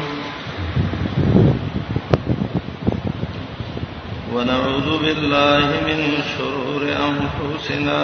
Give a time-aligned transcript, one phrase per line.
[4.35, 7.99] ونعوذ بالله من شرور انفسنا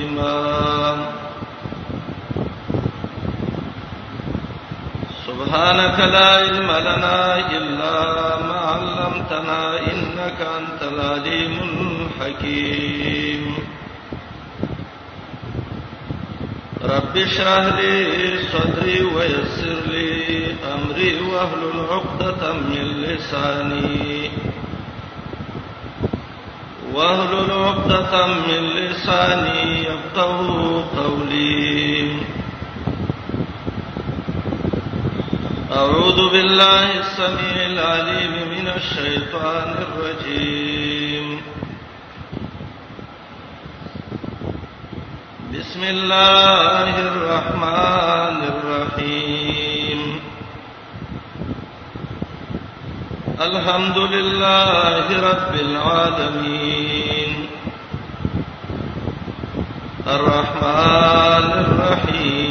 [5.51, 7.95] سبحانك لا علم لنا إلا
[8.47, 11.55] ما علمتنا إنك أنت العليم
[12.07, 13.43] الحكيم
[16.83, 17.95] رب اشرح لي
[18.53, 24.31] صدري ويسر لي أمري وأهل عقدة من لساني
[26.93, 32.00] وأهل عقدة من لساني يبقوا قولي
[35.71, 41.41] أعوذ بالله السميع العليم من الشيطان الرجيم
[45.55, 50.19] بسم الله الرحمن الرحيم
[53.39, 57.47] الحمد لله رب العالمين
[60.07, 62.50] الرحمن الرحيم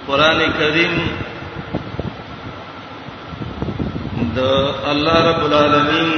[0.07, 0.95] قران کریم
[4.35, 4.37] د
[4.91, 6.09] الله رب العالمین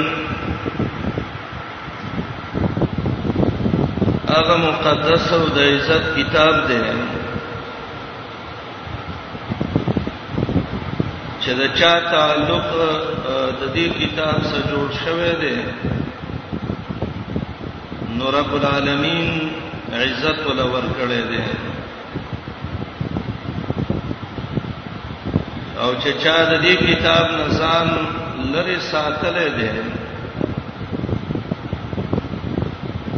[4.29, 6.79] هغه مقدس او د عزت کتاب دی
[11.51, 12.63] چې دا چا تعلق
[13.59, 15.63] د دې کتاب سره جوړ شوی دی
[18.19, 19.50] نو رب العالمین
[20.03, 21.44] عزت ول ورکړي دی
[25.80, 27.89] او چې چا د دې کتاب نزان
[28.56, 29.71] لری ساتلې دی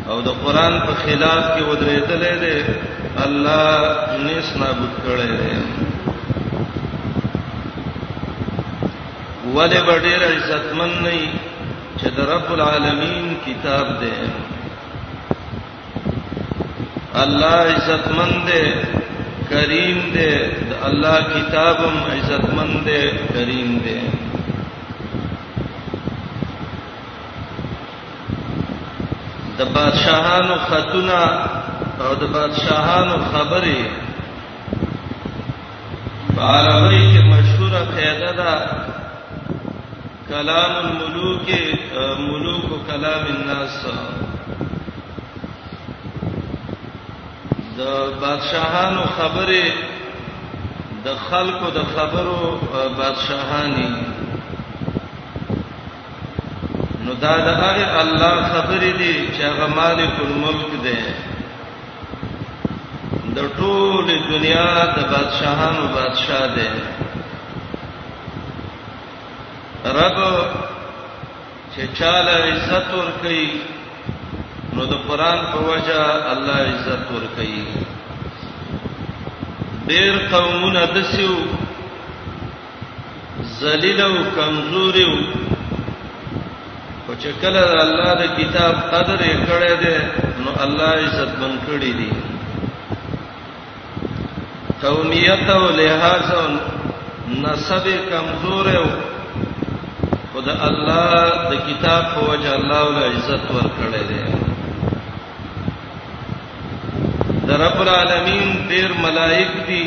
[0.10, 2.64] او د قران په خلاف کې ودرېدلې دی
[3.26, 5.92] الله نس نابود کړي دی
[9.56, 11.18] ولی بډیر عزت من نه
[12.00, 14.16] چې د رب العالمین کتاب دی
[17.24, 18.64] الله عزت من دی
[19.50, 20.32] کریم دی
[20.70, 23.02] د الله کتابم عزت من دی
[23.36, 23.98] کریم دی
[29.58, 31.20] د بادشاہانو خطونه
[32.04, 33.82] او د بادشاہانو خبره
[36.36, 38.92] په عربی کې مشهوره قاعده ده
[40.34, 41.50] کلام الملوک
[42.20, 43.80] ملوک و کلام الناس
[47.80, 47.82] د
[48.22, 49.66] بادشاہانو خبره
[51.10, 52.40] د خلکو د خبرو
[52.98, 53.88] بادشاہانی
[57.06, 61.04] نو دا د هغه الله خبره دي چې هغه مالک الملک دی
[63.40, 66.72] د ټول دنیا د بادشاہانو بادشاہ دی
[69.86, 70.18] رب
[71.76, 73.50] چې چاله عزت ور کوي
[74.74, 77.64] نو د قران په وجه الله عزت ور کوي
[79.88, 81.36] ډېر قومونه دسیو
[83.60, 85.20] ذلیل او کمزوري وو
[87.10, 89.96] او چې کله الله د کتاب قدر یې کړی دی
[90.44, 92.12] نو الله عزت بن کړی دی
[94.82, 96.46] قومیت او لحاظ او
[97.42, 98.86] نسب کمزور او
[100.34, 101.16] خدای الله
[101.50, 104.22] د کتاب په وجه الله ول عزت ورکړي دي
[107.50, 109.82] د رب العالمین ډیر ملائک دي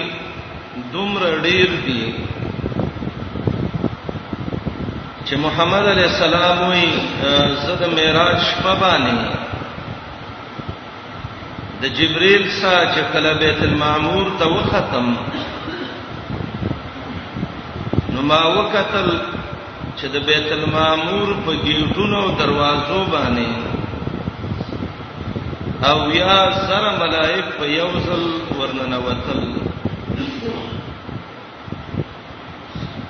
[0.92, 2.04] دومره ډیر دي
[5.26, 6.86] چې محمد علی السلام وی
[7.66, 9.16] زد معراج په باندې
[11.84, 15.10] د جبرئیل سره چې کله بیت المعمور ته وختم
[18.12, 19.10] نو ما وکتل
[20.00, 23.48] چې د بیت المامور په گیټونو دروازو باندې
[25.90, 28.24] او یا سره ملائک په یوزل
[28.58, 29.40] ورننوتل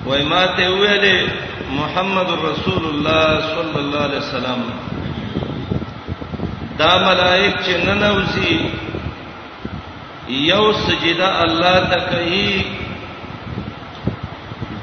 [0.05, 1.19] وای ماته ویلې
[1.81, 4.61] محمد رسول الله صلی الله علیه وسلم
[6.83, 8.59] دا ملائک چې ننوځي
[10.29, 12.63] یو سجده الله تکي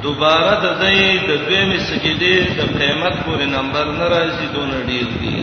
[0.06, 5.38] دوباره د دې د دویمې سجدي د قیامت پورې نمبر ناراضي دون ډیر دي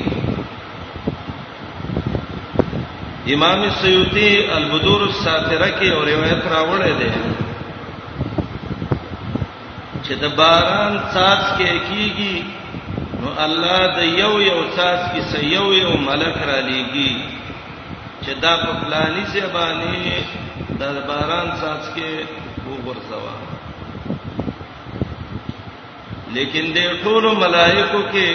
[3.34, 7.12] امام سیوطی البدور الساتره کې اور روایت راوړې ده
[10.04, 12.36] چې د باران ساس کې کیږي
[13.20, 17.14] نو الله د یو یو ساس کې سيو یو ملک را لېږي
[18.24, 19.94] چې دا په پلاني سي باندې
[20.84, 22.08] د باران ساس کې
[22.68, 23.34] وګرځوا
[26.34, 28.28] لیکن دې ټول ملائکو کې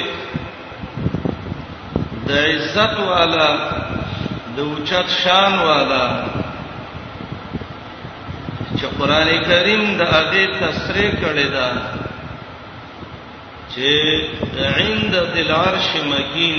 [2.29, 3.49] د عزت والا
[4.55, 6.05] د اوچت شان والا
[8.77, 11.69] چې قران کریم د هغه تصریح کړی دا
[13.71, 13.87] چې
[14.79, 16.57] عند ذل عرش مکین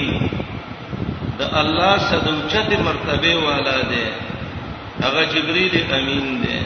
[1.38, 4.04] د الله صدوچت مرتبه والا دی
[5.02, 6.58] هغه جبرئیل امین دی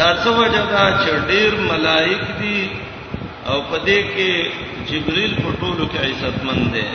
[0.00, 2.60] دا څه وجه دا چې ډېر ملائک دي
[3.52, 4.32] او په دې کې
[4.90, 6.86] جبريل په ټولو کې عزتمن دي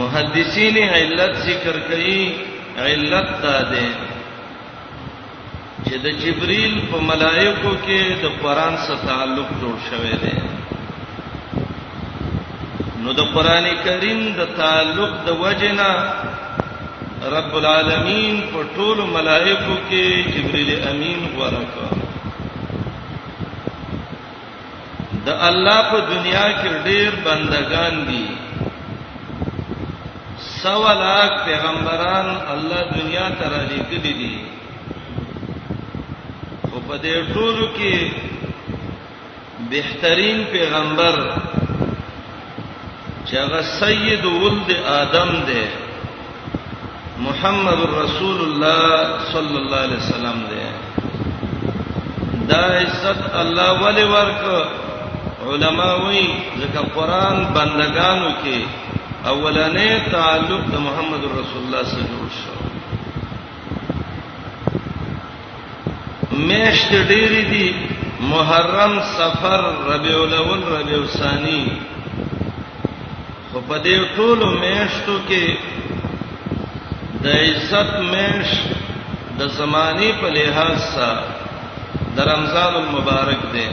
[0.00, 2.20] محدثین علت ذکر کوي
[2.86, 3.86] علت دا ده
[5.86, 10.36] چې د جبريل په ملائکو کې د قران سره تعلق جوړ شوی دی
[13.04, 15.90] نو د قران کریم د تعلق د وجنه
[17.30, 21.88] رب العالمین په ټول ملائکو کې جبرئیل امین ورکا
[25.26, 28.24] د الله په دنیا کې ډېر بندگان دي
[30.62, 34.34] سوالاک پیغمبران الله دنیا ته را لېږلي دي
[36.70, 38.12] خو په دې ټولو کې
[39.76, 41.20] بهترین پیغمبر
[43.26, 45.62] چې هغه سید ولد آدم دی
[47.24, 48.92] محمد رسول الله
[49.32, 50.62] صلی الله علیه وسلم دی
[52.48, 54.38] دا عزت الله ولی ورک
[55.50, 56.22] علما وی
[56.60, 58.58] ځکه قران بندگانو کې
[59.32, 62.52] اولنې تعلق د محمد رسول الله سره جوړ شو
[66.36, 67.68] مېشت ډېری دي
[68.32, 69.60] محرم سفر
[69.92, 71.62] ربيع الاول ربيع الثاني
[73.52, 75.56] خو په دې ټولو مېشتو کې
[77.24, 78.48] د عزت مش
[79.38, 81.26] د زماني په لحاظ سره
[82.16, 83.66] د رمضان المبارک دی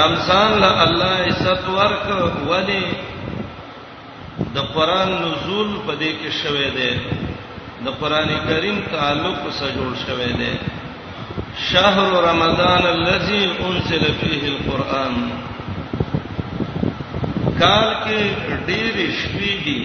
[0.00, 2.04] رمضان له الله عزت ورک
[2.50, 2.84] ولی
[4.56, 6.92] د قران نزول په دې کې شوه دی
[7.84, 10.52] د قران کریم تعلق سره جوړ شوه دی
[11.70, 15.14] شهر رمضان الذي انزل فيه القران
[15.88, 18.68] کال کې ډېر
[19.20, 19.82] شپې دي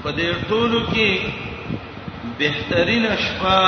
[0.00, 1.08] په دې ټولو کې
[2.38, 3.66] بهترین شپه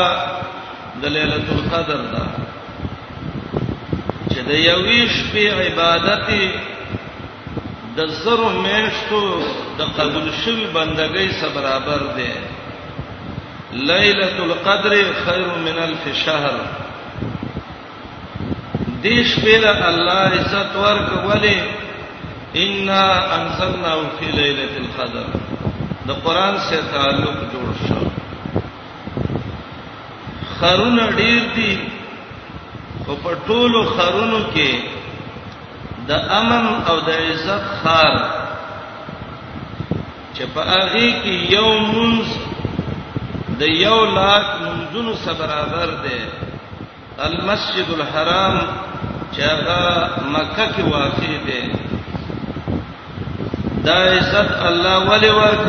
[1.03, 2.23] د ليله القدر ده
[4.33, 6.27] چې د یوې شپې عبادت
[7.97, 9.43] د زرو مېشتو
[9.79, 12.33] د قبول شوی بندګۍ سره برابر ده
[13.93, 14.93] ليله القدر
[15.27, 16.57] خير من الف شهر
[19.03, 21.57] دې شپې له الله عزت ورکولې
[22.65, 22.85] ان
[23.37, 25.29] انزلنا فی ليله القدر
[26.09, 28.03] د قران سره تعلق جوړ شو
[30.57, 31.73] خرون ډیر دي
[33.07, 34.71] او په ټولو خرونو کې
[36.09, 38.11] د امن او د عزت خار
[40.35, 42.29] چې په هغه کې یو منز
[43.63, 46.19] د یو لاک منزونو سره برابر دی
[47.29, 48.55] المسجد الحرام
[49.33, 49.81] چې هغه
[50.37, 51.84] مکه کې واقع دی
[53.87, 55.67] دا عزت الله ولی ورک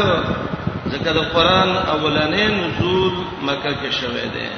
[0.86, 3.14] ځکه د قران اولنې نزول
[3.48, 4.50] مکه کې شوه دی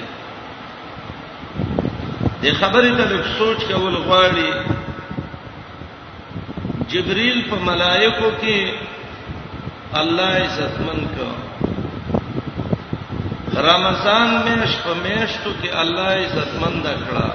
[2.43, 3.03] د خبرې ته
[3.37, 4.51] سوچ کول غواړي
[6.93, 8.59] جبريل په ملائکو کې
[10.03, 11.27] الله عزتمن کو
[13.69, 17.29] رمضان میش په میشتو کې الله عزتمن دا کړه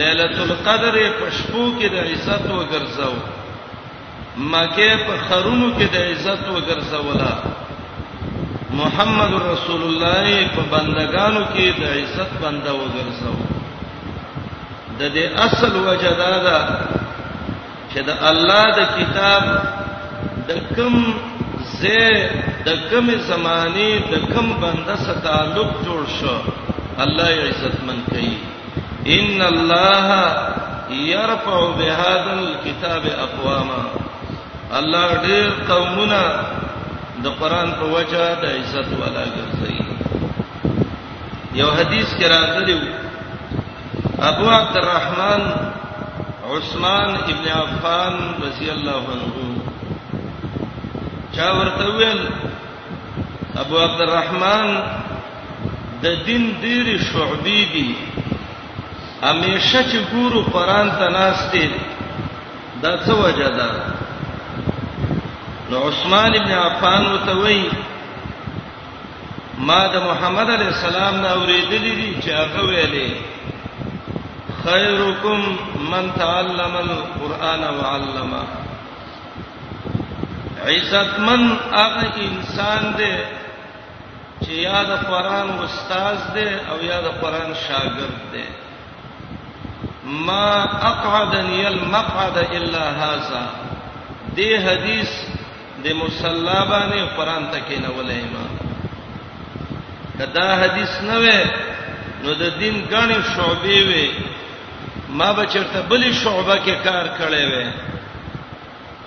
[0.00, 3.41] ليله القدر په شپو کې د عزت وګرځاو
[4.36, 7.32] مکه په خرونو کې د عزت وګرځولا
[8.74, 13.36] محمد رسول الله په بندگانو کې د عزت بنده وګرځاو
[14.98, 16.86] د دې اصل وجدا ده
[17.94, 19.42] چې د الله د کتاب
[20.48, 21.12] د کوم
[21.80, 22.10] زه
[22.64, 26.36] د کوم زمانه د کوم بنده سره تعلق جوړ شو
[27.04, 28.36] الله یې عزت من کوي
[29.18, 30.08] ان الله
[30.90, 33.82] يرفع بهذا الكتاب اقواما
[34.76, 36.20] الله ډېر قومونه
[37.24, 39.74] د قران په وجه د عزت والا ګرځي
[41.60, 42.78] یو حدیث کې راغلی
[44.30, 45.42] ابو عبد الرحمن
[46.54, 48.14] عثمان ابن عفان
[48.46, 49.36] رضی الله عنه
[51.36, 52.22] چا ورته ویل
[53.64, 54.82] ابو عبد الرحمن
[56.02, 57.96] د دین ډېری شعبې دي
[59.22, 61.66] همیشه چې ګورو قران ته ناس دي
[62.82, 63.91] دا څه وجه ده
[65.72, 67.62] نو عثمان ابن عفان وتوي
[69.68, 73.10] ما د محمد علی السلام نه اوریدلې دي چې هغه ویلې
[74.64, 75.56] خیرکم
[75.94, 78.42] من تعلم القرآن وعلمه
[80.66, 83.12] عزتمن هغه انسان دی
[84.44, 88.44] چې یا د قرآن استاد دی او یا د قرآن شاګرد دی
[90.30, 90.48] ما
[90.94, 93.46] اقعدنی المقعد الا هذا
[94.36, 95.20] دې حدیث
[95.84, 98.44] د مصلا باندې قران تکې نه ولې ما
[100.18, 101.46] کدا حدیث نه وې
[102.24, 104.10] نو د دین غاڼې شعبې وې
[105.20, 107.72] ما بچرته بلی شعبه کې کار کړې وې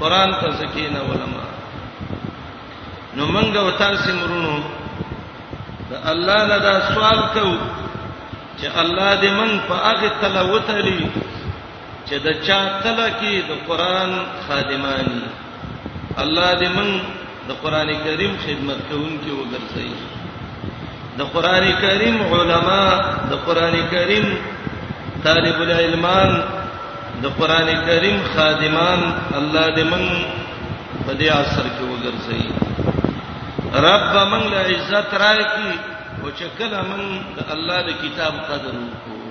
[0.00, 1.44] قران ته سکینه ولما
[3.16, 4.58] نو منګه وتا سیمرونو
[5.90, 7.56] د الله نه دا سوال کوو
[8.60, 11.06] چې الله دې من په هغه تلاوت لري
[12.08, 14.12] چې د چا تله کې د قران
[14.46, 15.22] خادمانی
[16.22, 16.88] الله دې من
[17.48, 19.92] د قران کریم خدمت کوونکې وګرځي
[21.18, 22.82] د قران کریم علما
[23.32, 24.26] د قران کریم
[25.26, 26.34] طالب العلمان
[27.22, 29.00] د قران کریم خادمان
[29.42, 30.04] الله دې من
[31.06, 32.44] په دې عصر کې وګرځي
[33.88, 35.70] رب من لا عزت راکې
[36.22, 37.02] او چې کله من
[37.36, 39.28] د الله د کتاب قدر وکړو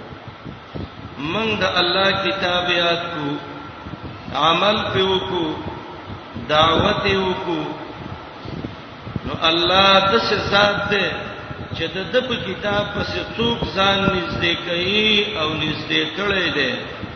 [1.34, 3.26] من د الله کتاب یاد کو
[4.48, 5.48] عمل په وکړو
[6.54, 7.64] دعوت وکړو
[9.28, 10.14] نو الله د
[10.52, 11.08] ذات دې
[11.76, 15.08] چې د په کتاب پس څوک ځان نږدې کوي
[15.42, 16.70] او نږدې کړي دي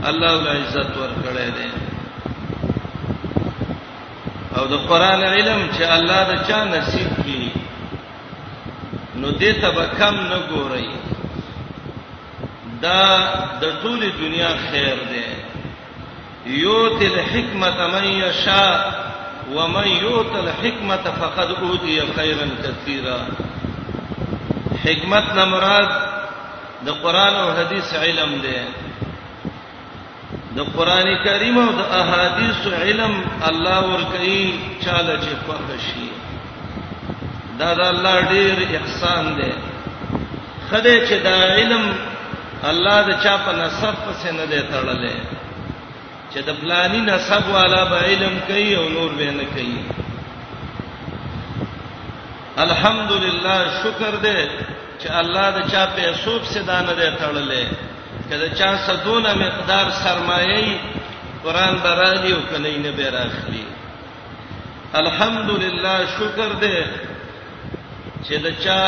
[0.09, 1.67] الله ول عزت ور کړي دي
[4.57, 7.40] او د قران علم چې الله د چا نصیب کړي
[9.21, 10.87] نو دې ته به کم نه ګورئ
[12.83, 13.01] دا
[13.61, 15.25] د ټوله دنیا خیر دی
[16.61, 18.65] یوت الحکمت من یشا
[19.55, 23.17] ومن یوت الحکمت فقد اوتی خیرا کثیرا
[24.85, 25.89] حکمت نه مراد
[26.87, 28.57] د قران او حدیث علم دی
[30.55, 33.13] د قران کریم او د احادیث علم
[33.47, 34.41] الله ورکړي
[34.83, 36.07] چاله چې فقشي
[37.61, 39.51] دا د الله ډیر احسان دی
[40.69, 41.83] خدای چې دا علم
[42.71, 45.15] الله د چا په نسب پسې نه دی تړلې
[46.33, 49.79] چې د پلاني نسب والا به علم کوي او نور به نه کوي
[52.65, 54.41] الحمدلله شکر دې
[55.03, 57.65] چې الله د چا په حساب سے دانه دی تړلې
[58.29, 60.77] کله چا سدونه مقدار سرمایه
[61.43, 63.63] قران برادي او کنه نه به راخلي
[65.03, 67.09] الحمدلله شکر دې
[68.27, 68.83] چې دچا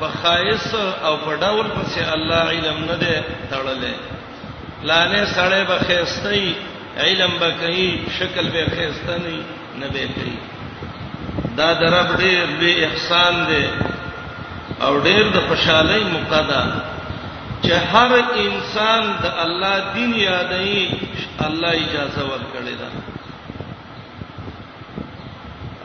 [0.00, 0.74] په خایس
[1.04, 3.16] او په ډول پسې الله علم نه دی
[3.50, 3.94] تړلې
[4.88, 6.54] لانه سړې به خېستې
[7.04, 9.34] علم به کوي شکل به خېسته نه
[9.80, 10.36] نه به کوي
[11.56, 13.66] دا درب دې به احسان دی
[14.84, 16.62] او ډېر د خوشحالي مقدا
[17.62, 20.94] چې هر انسان د الله دین یادې
[21.48, 22.90] الله اجازه ورکړي دا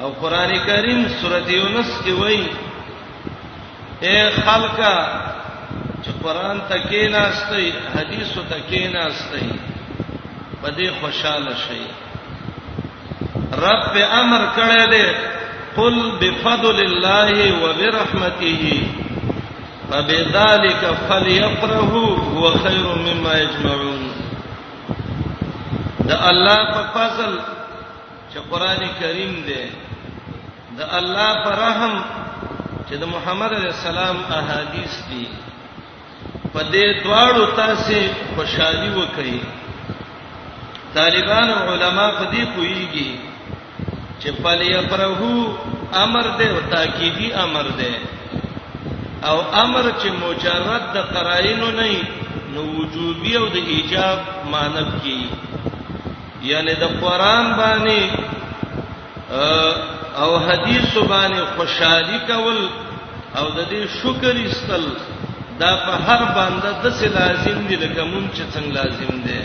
[0.02, 2.48] او قران کریم سورته یونس کې وایي
[4.08, 4.96] اے خلکا
[6.04, 9.50] چې قران تکې نه استي حدیثو تکې نه استي
[10.64, 11.82] پدې خوشاله شي
[13.64, 15.08] رب په امر کړی دی
[15.78, 19.40] قل بفضل الله وبرحمته
[19.92, 24.12] فبذلك فليفرحوا هو خير مما يجمعون
[26.08, 27.40] دا الله په فضل
[28.34, 29.60] چې قران کریم دی
[30.78, 31.98] دا الله پر رحم
[32.88, 35.24] چې د محمد علی السلام احادیث دي
[36.54, 38.00] په دې دواړو تاسو
[38.36, 39.38] خوشحالي وکړي
[40.98, 43.10] طالبان علما په دې کویږي
[44.22, 45.36] چې پلي پرهو
[46.04, 47.94] امر دې او تاکیدی امر دې
[49.30, 51.92] او امر چې مجرد د قرائنو نه
[52.54, 54.20] نو وجوبي او د ایجاب
[54.54, 55.20] مانب کی
[56.54, 58.00] یعنی د قران باندې
[59.32, 62.68] او حدیث باندې خوشحالي کول
[63.38, 64.84] او د دې شکر ایستل
[65.60, 69.40] دا په هر باندې د څه لازم دي لکه مونږ چې څنګه لازم دي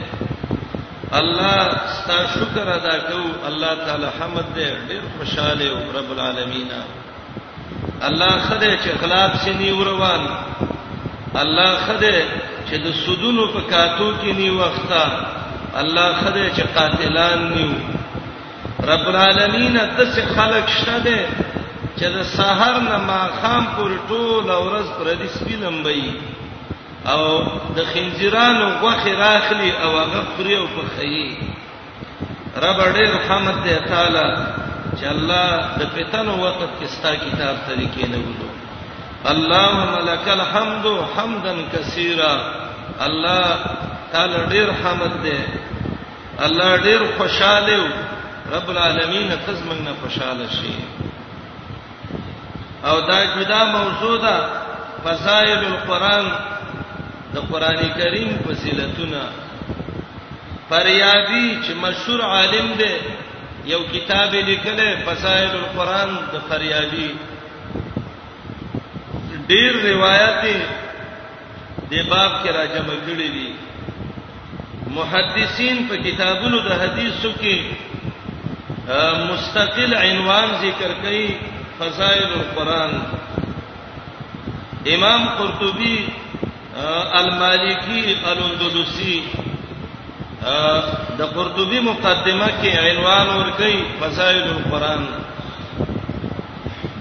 [1.12, 6.68] الله ستا شکر ادا کو الله تعالی حمد دې ډېر خوشاله او رب العالمین
[8.02, 10.26] الله خدای چې اخلاق شي نیوروان
[11.44, 12.20] الله خدای
[12.70, 17.98] چې د سودونو په کاتو کې نی وخته الله خدای چې قاتلان نیو
[18.86, 21.16] رب العالمین تاسو خلق شته ده
[21.96, 26.12] چې د سحر نه ما خام پر ټول ورځ پر دې سپینم وي
[27.14, 27.24] او
[27.78, 31.28] د خنجرانو غوخه راخلی او هغه پرې او په خیي
[32.56, 34.26] رب ډېر رحمت دې تعالی
[35.00, 41.52] چې الله د پیتنو وخت کې ستا کتاب طریقې نه ولو اللهم لك الحمد حمدا
[41.74, 42.32] كثيرا
[43.06, 43.60] الله
[44.12, 45.36] تعالی ډېر رحمت دې
[46.44, 47.88] الله ډېر خوشاله
[48.50, 50.72] رب العالمین قسم نه خوشاله شي
[52.88, 54.34] او دا جدا موجوده
[55.04, 56.24] فضائل القرآن
[57.34, 59.22] د قرآنی کریم فضیلتونه
[60.68, 62.92] فریابی چې مشهور عالم دی
[63.72, 67.08] یو کتاب لیکلی فضائل القرآن د فریابی
[69.48, 70.34] ډیر روایت
[71.90, 73.48] دی باب کې راځم کړی دي
[74.98, 77.86] محدثین په کتابونو د حدیثو کې
[78.88, 81.38] مستقل عنوان ذکر کړي
[81.78, 82.92] فضائل القرآن
[84.94, 85.96] امام قرطبي
[87.20, 89.22] المالکی الاندلسی
[91.18, 95.00] د قرطبي مقدمه کې عنوان ورکړي فضائل القرآن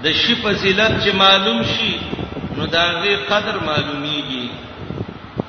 [0.02, 1.92] د شی فضیلت چې معلوم شي
[2.56, 4.44] نو داغه قدر معلومیږي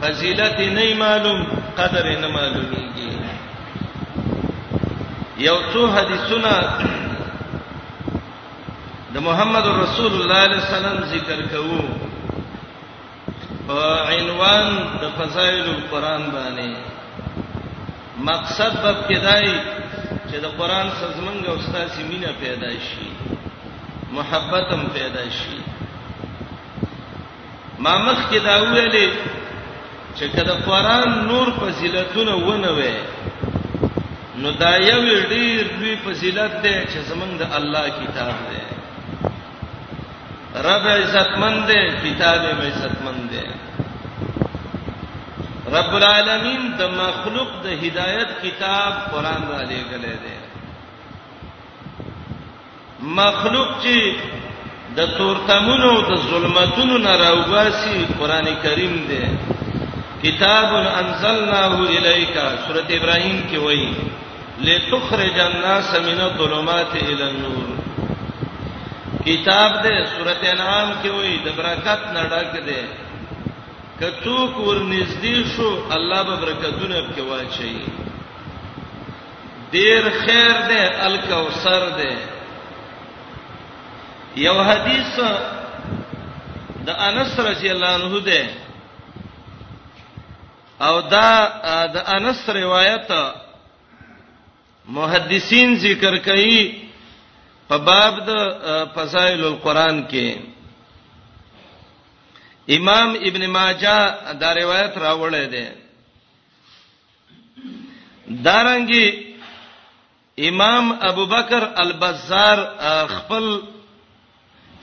[0.01, 1.43] فضیلت نه معلوم
[1.77, 3.20] قدر نه معلومیږي
[5.49, 6.53] یو څو حدیثونه
[9.13, 11.81] د محمد رسول الله صلی الله علیه وسلم ذکر کوو
[13.67, 13.77] په
[14.17, 14.65] عنوان
[15.01, 16.69] د فضائل القرآن باندې
[18.29, 19.45] مقصد په کدای
[20.29, 23.07] چې د قرآن سزمنګ او استاد سیمینه پیدا شي
[24.17, 25.57] محبت هم پیدا شي
[27.79, 29.09] ما مخ کې دا ویلې
[30.15, 32.93] چې کله قرآن نور فضیلتونه ونه وي
[34.41, 38.63] نو دا یو ډیر لوی فضیلت ده چې زمنګ د الله کتاب ده
[40.67, 43.43] رب عزتمند ده کتاب عزتمند ده
[45.77, 50.35] رب العالمین د مخلوق د هدایت کتاب قران را لېګلې ده
[53.21, 53.97] مخلوق چې
[55.01, 59.25] د تورتمونو د ظلمتونو نه راوباسي قران کریم ده
[60.25, 62.25] کتاب انزلناه الیک سورۃ
[62.97, 63.89] ابراهیم کې وایي
[64.59, 67.65] لتخرج الناس من الظلمات الى النور
[69.25, 72.85] کتاب دې سورته انعام کې وې د برکت نه ډک دې
[73.99, 77.75] کتو کور نږدې شو الله به برکتونه په واچي
[79.71, 82.15] ډیر خیر دې الکوثر دې
[84.45, 85.13] یو حدیث
[86.89, 88.43] د انس رضی الله عنه ده
[90.89, 91.31] او دا
[91.95, 93.09] د انس روایت
[94.97, 96.71] محدثین ذکر کوي
[97.67, 98.29] په باب د
[98.95, 100.41] فضائل القرآن کې
[102.77, 105.65] امام ابن ماجه دا روایت راوړی دی
[108.27, 109.35] دارنګي
[110.47, 112.57] امام ابوبکر البزار
[113.07, 113.45] خپل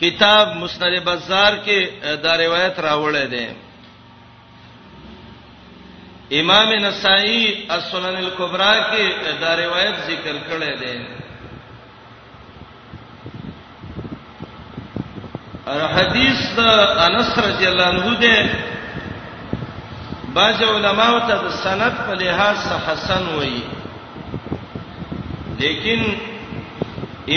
[0.00, 3.46] کتاب مسند بازار کې دا روایت راوړی دی
[6.36, 10.96] امام نسائی السنن الکبرى کې دا روایت ذکر کړی دی
[15.74, 16.58] ار حدیث د
[17.04, 18.36] انس رضی الله عنه ده
[20.34, 23.62] باج علماء ته د سند په لحاظ حسن وایي
[25.60, 26.00] لیکن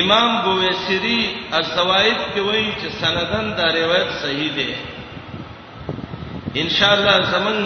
[0.01, 4.69] امام بویسری الزوائد کې وایي چې سندن دا روایت صحیح ده
[6.63, 7.57] ان شاء الله زمون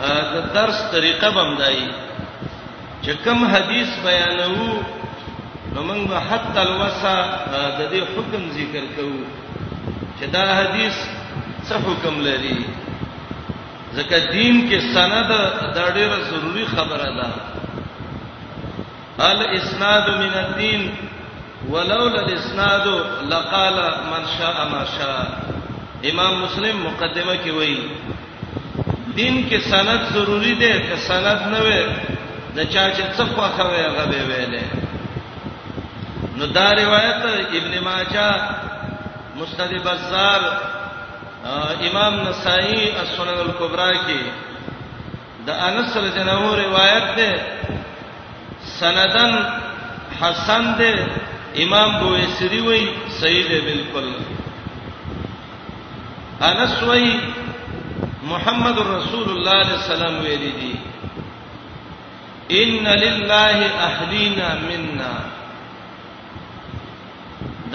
[0.00, 0.08] دا
[0.54, 1.88] درس طریقه بمدای
[3.04, 4.72] چې کوم حدیث بیانوو
[5.74, 7.16] نو موږ به حتی الوسا
[7.50, 9.20] د دې حکم ذکر کوو
[10.18, 10.96] چې دا حدیث
[11.68, 12.60] څه حکم لري
[13.96, 15.28] ځکه دین کې سند
[15.76, 17.28] دا ډیره ضروری خبره ده
[19.26, 20.82] الاسناد من الدين
[21.68, 22.86] ولولا الاسناد
[23.36, 23.76] لقال
[24.16, 25.26] من شاء ما شاء
[26.04, 27.80] امام مسلم مقدمه کې وایي
[29.16, 31.82] دین کې سند ضروری دی که سند نه وي
[32.54, 34.64] د چا چې څه خوښوي هغه به ویلې
[36.36, 37.20] نو دا روایت
[37.60, 38.30] ابن ماجه
[39.40, 40.40] مسند بزار
[41.88, 44.20] امام نسائی السنن الکبرى کې
[45.46, 47.32] د انس رضی الله عنه روایت ده
[48.80, 49.32] سندن
[50.20, 50.94] حسن ده
[51.64, 52.82] امام بوئسری وای
[53.20, 54.06] صحیح ده بالکل
[56.50, 57.06] انس وای
[58.22, 60.72] محمد رسول الله علیہ السلام ویلي دي
[62.62, 65.12] ان لله اهلینا منا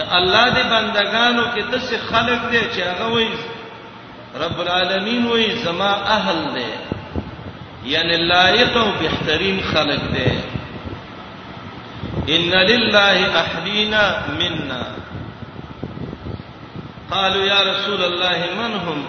[0.02, 3.34] د الله دی بندگانو کې د څه خلق دی چې هغه وایي
[4.44, 10.30] رب العالمین وایي زما اهل دی یعنی لایق او بهترین خلق دی
[12.38, 12.42] ان
[12.76, 14.06] لله اهلینا
[14.40, 14.82] منا
[17.12, 19.06] قالوا يا رسول الله من هم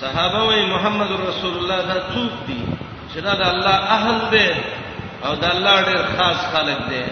[0.00, 2.58] صحابه وای محمد رسول الله دا څوک دی
[3.14, 4.48] چې دا د الله اهل دی
[5.28, 7.04] او د الله ډېر خاص خلک دی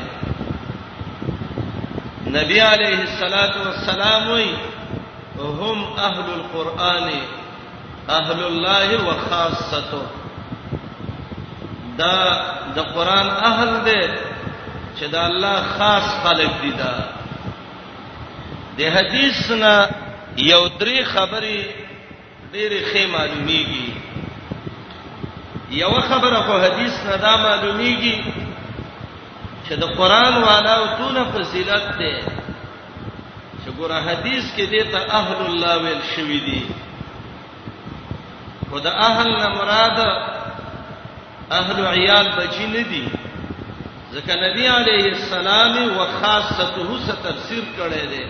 [2.36, 4.46] نبی عليه الصلاه والسلام وای
[5.38, 7.08] هم اهل القران
[8.08, 10.02] اهل الله وخاصته
[12.02, 12.16] دا
[12.76, 14.02] د قران اهل دی
[15.00, 16.94] چې دا الله خاص خلق دي دا
[18.78, 19.74] د حدیث نه
[20.36, 21.60] یو درې خبرې
[22.52, 23.88] ډېرې خې معلومیږي
[25.82, 28.24] یو خبره خو حدیث نه دا معلومیږي
[29.68, 32.14] چې د قران والا او تونه فضیلت ده
[33.62, 36.60] چې ګوره حدیث کې دته اهل الله ویل شوی دي
[38.70, 39.98] خدا اهل نه مراد
[41.50, 43.04] اهل عیال بچی نه دي
[44.12, 48.26] ځکه نبی علیه السلام او خاصته تفسیر کړی دی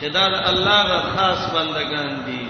[0.00, 2.48] چې دا الله غ خاص بندگان دي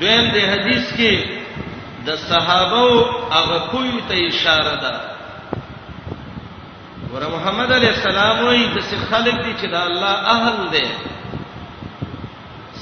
[0.00, 1.12] دویم د حدیث کې
[2.06, 2.96] د صحابه او
[3.34, 4.94] هغه کوی ته اشاره ده
[7.12, 10.84] ور محمد علی السلام وایي د څه خلق دي چې د الله اهل دي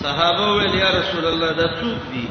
[0.05, 2.27] صحابه ویل یا رسول الله دا څوک دي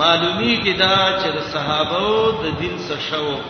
[0.00, 2.02] معلومی کی دا چې د صحابه
[2.42, 3.40] د دین سره شوق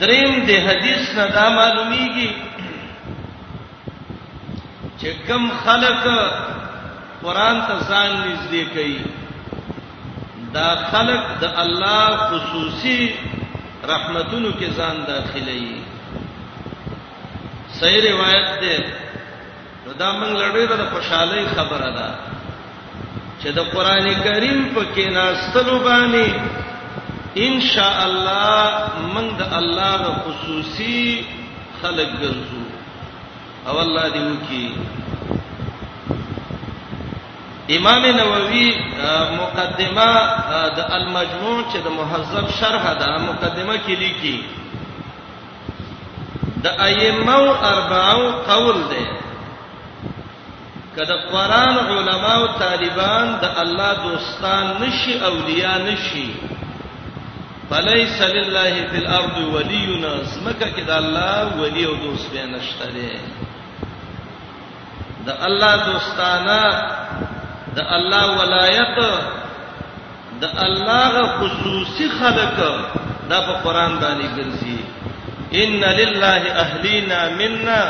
[0.00, 2.30] دریم د حدیث نه دا معلومیږي
[4.98, 6.00] چې کم خلک
[7.24, 9.00] قران ته ځان نږدې کوي
[10.56, 13.00] دا خلق د الله خصوصي
[13.92, 15.64] رحمتونو کې ځان داخلي
[17.80, 18.76] صحیح روایت ده
[19.86, 22.08] نو دا موږ لړې د خوشحالي خبره ده
[23.42, 26.28] چې د قران کریم په کې ناستلو باندې
[27.46, 31.00] ان شاء الله موږ د الله د خصوصي
[31.82, 32.62] خلق ګرځو
[33.68, 34.64] او الله دې وکي
[37.70, 38.74] امام نووي
[39.36, 40.14] مقدمه
[40.76, 44.42] د المجموع چې د مهذب شرح ده مقدمه کې لیکي
[46.62, 47.34] د ائمه
[47.72, 49.04] اربعو قول ده
[50.96, 56.30] کله قران علما او طالبان د الله دوستان نشي اولیاء نشي
[57.70, 62.84] فليس لله في الارض ولي ناس مکه کې د الله ولي او دوست به نشته
[62.90, 63.18] ده
[65.26, 66.62] د الله دوستانه
[67.76, 68.98] د الله ولایت
[70.40, 72.58] د الله خصوصي خلق
[73.30, 74.78] دا په قران باندې ګرځي
[75.60, 77.80] ان لله اهلینا منا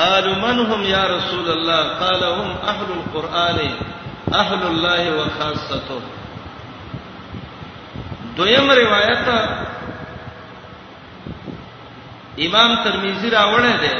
[0.00, 3.58] قالوا من هم يا رسول الله قال هم اهل القران
[4.42, 6.00] اهل الله وخاصته
[8.36, 9.26] دویم روایت
[12.46, 13.92] امام ترمذی راوړی دی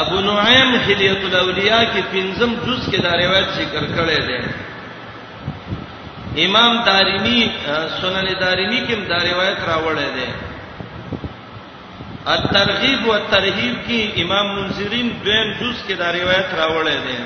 [0.00, 4.38] ابو نعیم حلیت الاولیاء کې پنځم جز کې دا روایت ذکر کړی دی
[6.44, 7.40] امام دارمی
[8.00, 10.28] سنن دارمی کې دا روایت راوړی دی
[12.36, 17.16] الترغیب و ترهیب کې امام منذرین دین جز کې دا روایت راوړی دی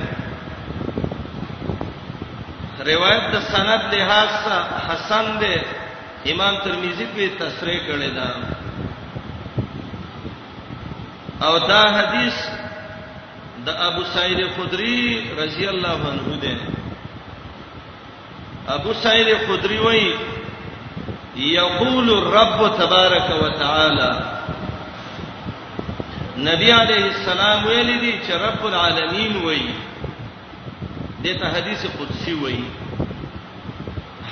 [2.93, 4.31] روایت د سند لحاظ
[4.91, 5.55] حسن دی
[6.33, 8.31] امام ترمذی په تصریح کړی دی
[11.43, 12.35] او دا حدیث
[13.67, 15.03] د ابو سعید خدری
[15.41, 16.55] رضی الله عنه ده
[18.77, 20.11] ابو سعید خدری وایي
[21.37, 24.13] یقول الرب تبارک وتعالى
[26.39, 29.75] نبی علیہ السلام ویل دي چې رب العالمین وایي
[31.25, 32.65] دته حدیث قدسی وایي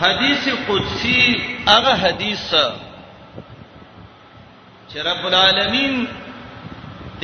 [0.01, 1.23] حدیث قدسی
[1.69, 2.55] هغه حدیث
[4.95, 5.95] چې رب العالمین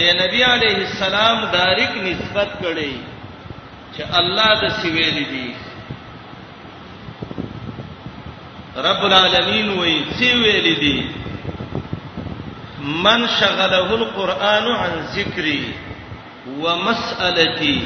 [0.00, 2.92] ته نبی عليه السلام داریک نسبت کړي
[3.94, 5.48] چې الله د سویل دی
[8.86, 10.94] رب العالمین وی سویل دی
[13.08, 15.58] من شغله القرآن عن ذکری
[16.62, 17.76] ومسالتي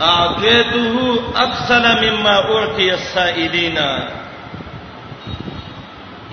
[0.00, 3.78] اعطيته اكثر مما اعطي السائلين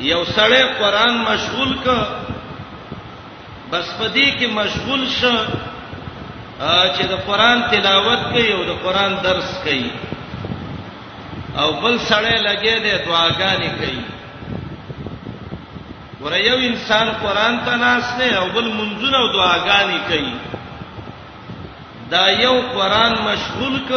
[0.02, 1.88] یو سړی قران مشغول ک
[3.72, 5.36] بس پدې کې مشغول شه
[6.96, 9.90] چې د قران تلاوت کوي او د قران درس کوي
[11.62, 14.04] او بل سره لګې دې دعاګانې کوي
[16.26, 20.34] ور یو انسان قران ته ناس نه او بل منځونه او دعاګانې کوي
[22.12, 23.92] دا یو قران مشغول ک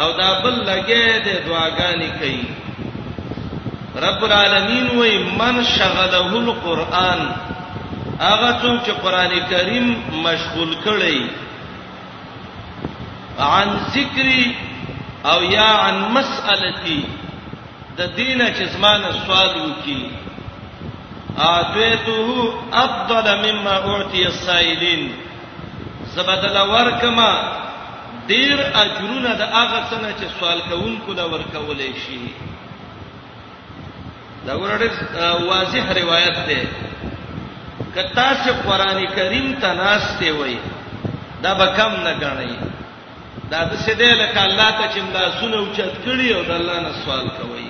[0.00, 2.42] او دا بل لګې دې دعاګانې کوي
[4.08, 7.18] رب العالمین وای من شغله القرآن
[8.22, 9.84] هغه څوک چې قران کریم
[10.26, 11.18] مشغول کړي
[13.48, 14.44] عن ذکری
[15.30, 17.00] او یا عن مسالتی
[17.96, 20.02] د دینه چې زمانه سوال وکي
[21.38, 22.52] اعطيته
[22.82, 25.02] افضل مما اعطي السائلين
[26.14, 27.32] زبدل ورکما
[28.28, 32.20] ډیر اجرونه د هغه څنګه چې سوال کوونکو لا ورکولې شي
[34.46, 36.60] دا ورته واضح روایت ده
[37.94, 40.56] کتا چې قران کریم ته ناشته وای
[41.42, 42.54] دا به کم نه غړی
[43.50, 46.92] دا د سیدې لکه الله ته چې دا سونه اوچت کړی او د الله نه
[47.04, 47.68] سوال کوي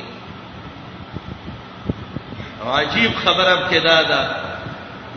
[2.76, 4.28] عجیب خبره کې دا ده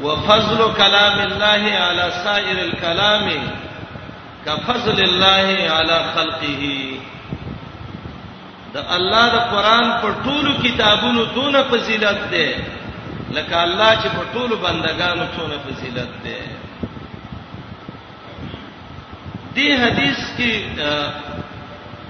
[0.03, 3.27] وفضل کلام الله علی سائر الکلام
[4.45, 7.49] کفضل الله علی خلقه
[8.73, 12.45] د الله د قران په ټولو کتابونو دونه فضیلت ده
[13.35, 16.39] لکه الله چې په ټولو بندگانو څونه فضیلت ده
[19.55, 20.53] دې حدیث کې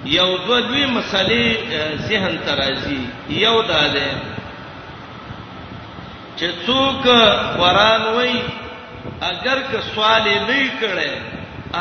[0.05, 1.45] یو دوه دوی مسلې
[2.11, 3.03] ذهن ترازی
[3.41, 4.09] یو دا ده
[6.37, 7.05] چې څوک
[7.59, 8.35] قران وای
[9.29, 11.09] اگر که سوال نه کړي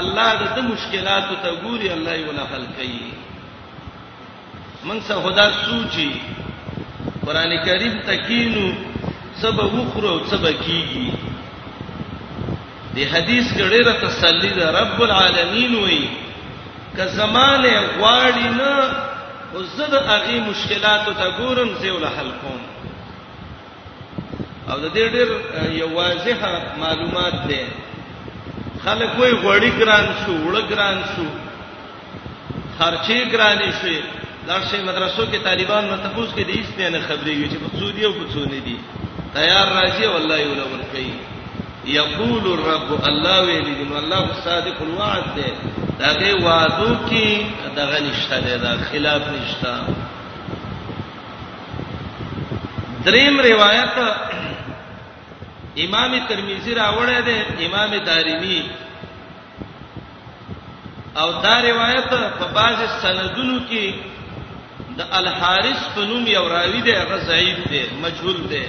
[0.03, 3.09] الله د مشکلات ته ګوري الله یې ولا حل کوي
[4.85, 6.11] من څه خدا سوچي
[7.27, 8.69] قران کریم تکینو
[9.43, 11.13] سبا وخرو سبا کیږي
[12.95, 16.03] دی حدیث کې ډیره تسلی ده رب العالمین وای
[16.97, 22.59] ک زمانه غواړي نه او زد اغي مشکلات ته ګورم زیول حل کوم
[24.73, 25.29] او د دې ډېر
[25.79, 27.67] یو واضحه معلومات ده
[28.85, 31.27] خلک وای غوړی ګران شو وړ ګران شو
[32.79, 33.99] خرچې ګرانې شي
[34.47, 38.13] لارشه مدرسو کې طالبان نو تفوس کې د هیڅ نه خبرې چې په سعودي او
[38.21, 38.77] په سعودي دي
[39.33, 41.13] تیار راځي والله یو لور کوي
[41.97, 45.51] یقول الرب الله ویلی دی الله صادق الوعد دی
[45.99, 47.29] داغه وعدو کې
[47.77, 49.73] دغه نشته دی دا خلاف نشته
[53.09, 53.95] دریم روایت
[55.79, 57.37] امام ترمذی راوړی دی
[57.69, 58.61] امام دارمی
[61.25, 62.09] او دا روایت
[62.41, 64.10] په بعض سندونو کې
[64.99, 68.65] د الحارث فنوم یو راوی دی هغه ضعیف دی مجهول دی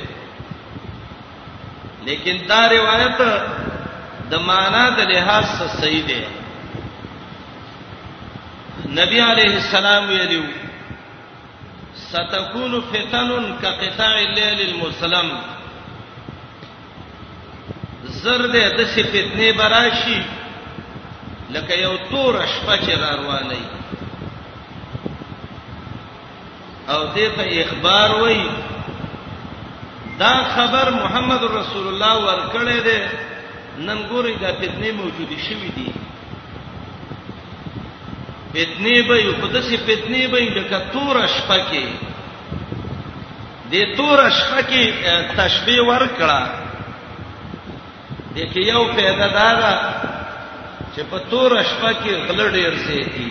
[2.08, 3.20] لیکن دا روایت
[4.32, 6.22] د معنا د لحاظ سره صحیح دی
[9.00, 10.44] نبی علیہ السلام ویلو
[11.96, 15.32] ستكون فتن كقطاع الليل المسلم
[18.24, 20.22] زرد د فتنه براشي
[21.54, 23.81] لکه یو تور شپه چې روانه وي
[26.94, 28.42] او دې ته اخبار وای
[30.22, 33.00] دا خبر محمد رسول الله ورکړی دی
[33.86, 35.92] نن ګوري دا فتنې موجوده شوې دي
[38.56, 41.84] فتنې به یو قدسي فتنې به لکه تور شپکه
[43.72, 46.52] دې تور شپکه تشبيه ورکړه
[48.36, 49.94] دې کې یو پیدا دا
[50.96, 53.30] چې په تور شپکه غلړ ډیر سي دي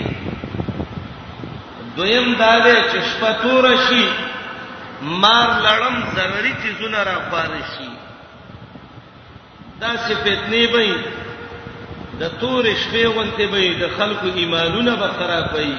[1.97, 4.05] دویم دا دی چې شپه تور شي
[5.23, 7.89] مار لړم ضروري چیزونه را پاره شي
[9.81, 10.95] دا چې فتنې وي
[12.21, 15.75] د تور شپې غونته وي د خلکو ایمانونه به خراب وي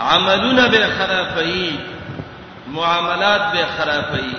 [0.00, 1.70] عملونه به خراب وي
[2.76, 4.30] معاملات به خراب وي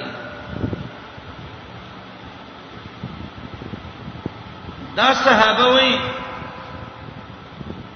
[4.96, 5.92] دا صحابه وي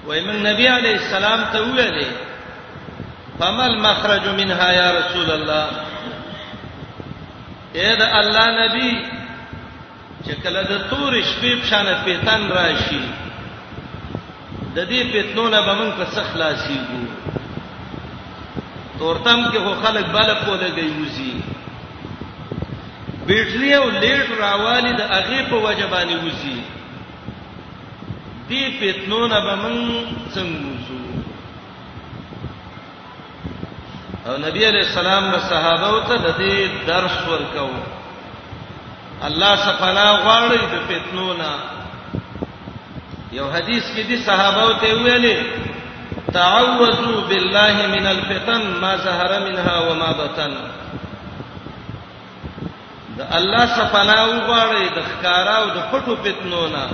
[0.06, 2.06] وای من نبی علی السلام ته ویلې
[3.38, 5.66] فمل مخرج منها یا رسول الله
[7.82, 8.90] اے دا الله نبی
[10.24, 13.00] چې کله د تور شپې په شان پیتن راشي
[14.74, 17.00] د دې پیتنونه به موږ په څخ خلاصيږو
[18.98, 21.34] تورتم کې هو خلک بل په لګي وزي
[23.32, 26.60] بیټری او لیټ راوالي د اغه په وجبانی وزي
[28.52, 29.76] دې فتنو نه به من
[30.34, 30.98] څنګه وځو
[34.26, 37.70] او نبی علیہ السلام به صحابه او ته د دې درس ورکاو
[39.26, 41.52] الله سبحانه غواړي د فتنو نه
[43.38, 45.38] یو حدیث کې دي صحابه ته ویلي
[46.38, 50.54] تعوذوا بالله من الفتن ما ظهر منها وما بطن
[53.16, 54.14] د الله سبحانه
[54.50, 56.84] غواړي د ښکارا او د پټو فتنو نه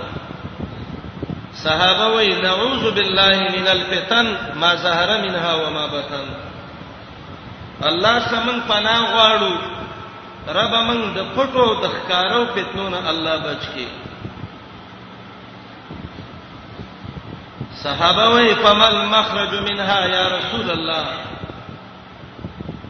[1.65, 4.27] صحابه وی نعوذ بالله من الفتن
[4.59, 6.27] ما ظهر منها وما بطن
[7.89, 9.55] الله سمون پناه غواړو
[10.59, 13.87] رب من د پټو د ښکارو فتنو نه الله بچ کی
[17.83, 21.05] صحابه وی فمل مخرج منها یا رسول الله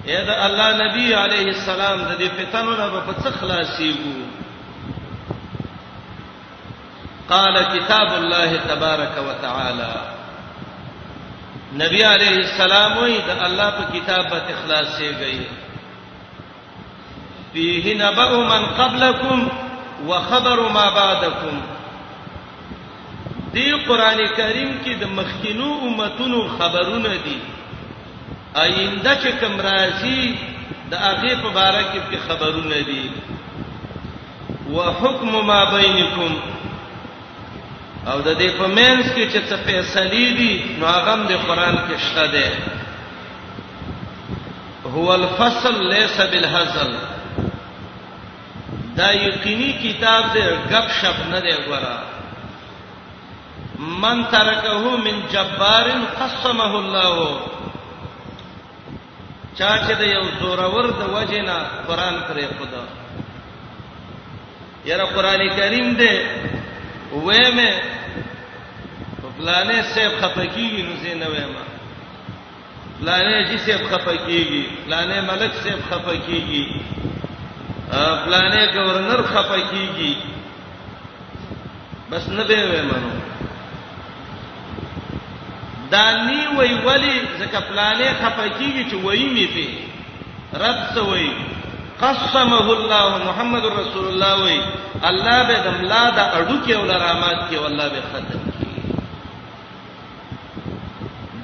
[0.06, 4.27] اې دا الله نبی عليه السلام د دې فتنو نه په څه خلاصيږي
[7.28, 9.92] قال كتاب الله تبارك وتعالى
[11.80, 15.40] نبی علیہ السلام وی د الله په کتاب په اخلاص سے گئی
[17.52, 19.48] فيه نبأ من قبلكم
[20.06, 21.60] وخبر ما بعدكم
[23.54, 27.36] دی قران کریم کې د مخکینو امتونو خبرونه دي
[28.56, 30.34] آینده چې کوم راځي
[30.90, 33.10] د هغه په اړه کې خبرونه دي
[34.70, 36.32] وحکم ما بینکم
[38.10, 41.96] او د دې په مینس کې چې څه فیصلې دي نو هغه د قران کې
[42.06, 42.48] شته ده
[44.94, 46.92] هو الفصل ليس بالهزل
[48.98, 51.98] دا یقیني کتاب دی غب شپ نه دی غورا
[54.04, 55.86] من ترکه من جبار
[56.20, 57.40] قسمه الله
[59.58, 61.58] چا چې د یو زورور د وجینا
[61.88, 62.84] قران پرې خدا
[64.90, 66.12] یاره قران کریم دی
[67.12, 67.70] وې مه
[69.38, 71.54] پلانې سیب خپکیږي نو زه نه وایم
[73.02, 76.64] پلانې جی سیب خپکیږي پلانې ملک سیب خپکیږي
[78.24, 80.14] پلانې گورنر خپکیږي
[82.10, 83.18] بس نه به وایم نو
[85.92, 89.66] دانی وی ولی زکه پلانې خپکیږي چې وایي می په
[90.66, 91.30] رب سوي
[92.00, 94.58] قسمه الله محمد رسول الله وی
[95.10, 98.40] الله به دملا د اډو کې ولرامات کې والله به ختم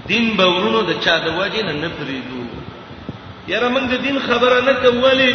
[0.09, 2.41] دین باورونو د چا د وجه نه نه پریدو
[3.53, 5.31] یاره موږ د دین خبره نه کولی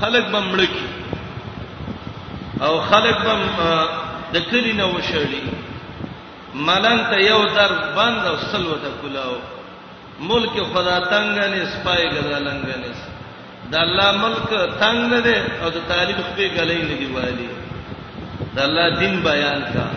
[0.00, 0.88] خلک به مړکی
[2.66, 3.36] او خلک به
[4.34, 5.42] د کلی نه وشړي
[6.54, 9.34] ملنګ ته یو در بند او سلو ته کلاو
[10.32, 14.54] ملک خدا تنگ نه سپای غلنګ نه د الله ملک
[14.84, 17.48] تنگ ده او د طالب خپل غلې نه دیوالي
[18.54, 19.88] د الله دین بیان کا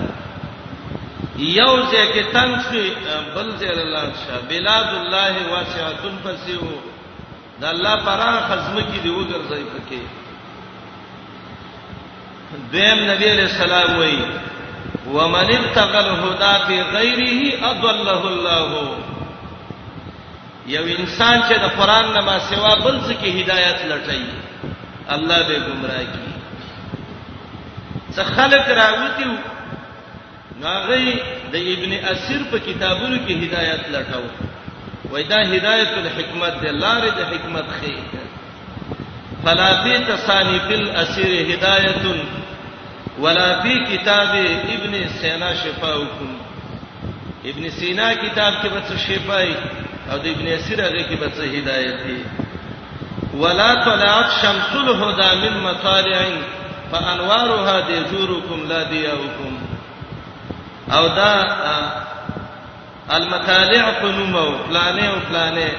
[1.39, 2.87] یو ځکه تنگ شي
[3.35, 6.67] بل ځای الله شاه بلاد الله واسعتن فسیو
[7.61, 9.99] د الله پرا خزمه کې دی وګرځي پکې
[12.71, 14.15] دیم نبی علیہ السلام وای
[15.05, 18.89] ومن ابتغى الهدى في غيره اضله الله
[20.67, 24.23] یو انسان چې د قران نه ما سوا بل څه کې هدایت لټای
[25.15, 26.29] الله به گمراه کی
[28.11, 29.25] څه خلق راوتی
[30.63, 31.11] ناغي
[31.51, 34.25] د ابن اسیر په کتابونو کې هدایت لټاو
[35.11, 37.95] وای دا هدایت الحکمت دی لارې د حکمت خې
[39.43, 42.03] فلا فی تصانیف الاسیر هدایت
[43.25, 44.31] ولا فی کتاب
[44.75, 46.29] ابن سینا شفاءکم
[47.51, 49.53] ابن سینا کتاب کې به څه شفای
[50.11, 52.23] او د ابن اسیر هغه کې به څه هدایت دی
[53.43, 56.27] ولا طلعت شمس الهدى من مطالع
[56.91, 59.48] فانوارها تزوركم لا دياؤكم
[60.91, 61.33] او دا
[63.17, 65.69] المطالع فنوم او فلانه او فلانه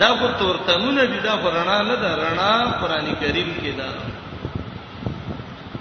[0.00, 2.52] دا خو تورتمونه دي دا رڼا نه ده رڼا
[2.82, 3.88] قران کریم کې ده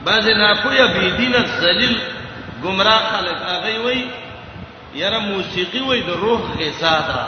[0.06, 1.98] بعض نه پویا بی دین ذلیل
[2.64, 4.04] گمراه خلک هغه وای
[4.96, 7.20] یره موسیقي وای د روح غذا ده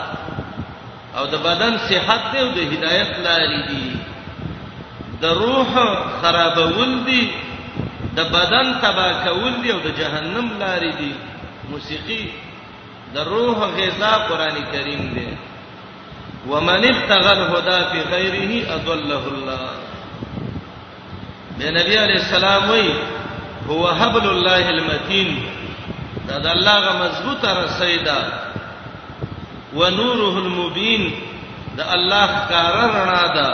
[1.20, 3.96] او د بدن صحت دی او د هدایت لاري دي
[5.22, 5.66] د روح
[6.22, 7.28] خرابول دي
[8.16, 11.12] د بدن تبا کول دي او د جهنم لاري دي
[11.70, 12.26] موسیقي
[13.14, 15.28] د روح غذا قران کریم دی
[16.48, 19.70] ومن ابتغى الهدى في غيره اضله الله
[21.58, 22.94] نبی علیہ السلام وی
[23.68, 25.32] هو حبل الله المتين
[26.28, 28.18] دا د الله غ مضبوطه رسیدا
[29.74, 31.12] ونوره المبين
[31.80, 33.50] دا الله کاررنا دا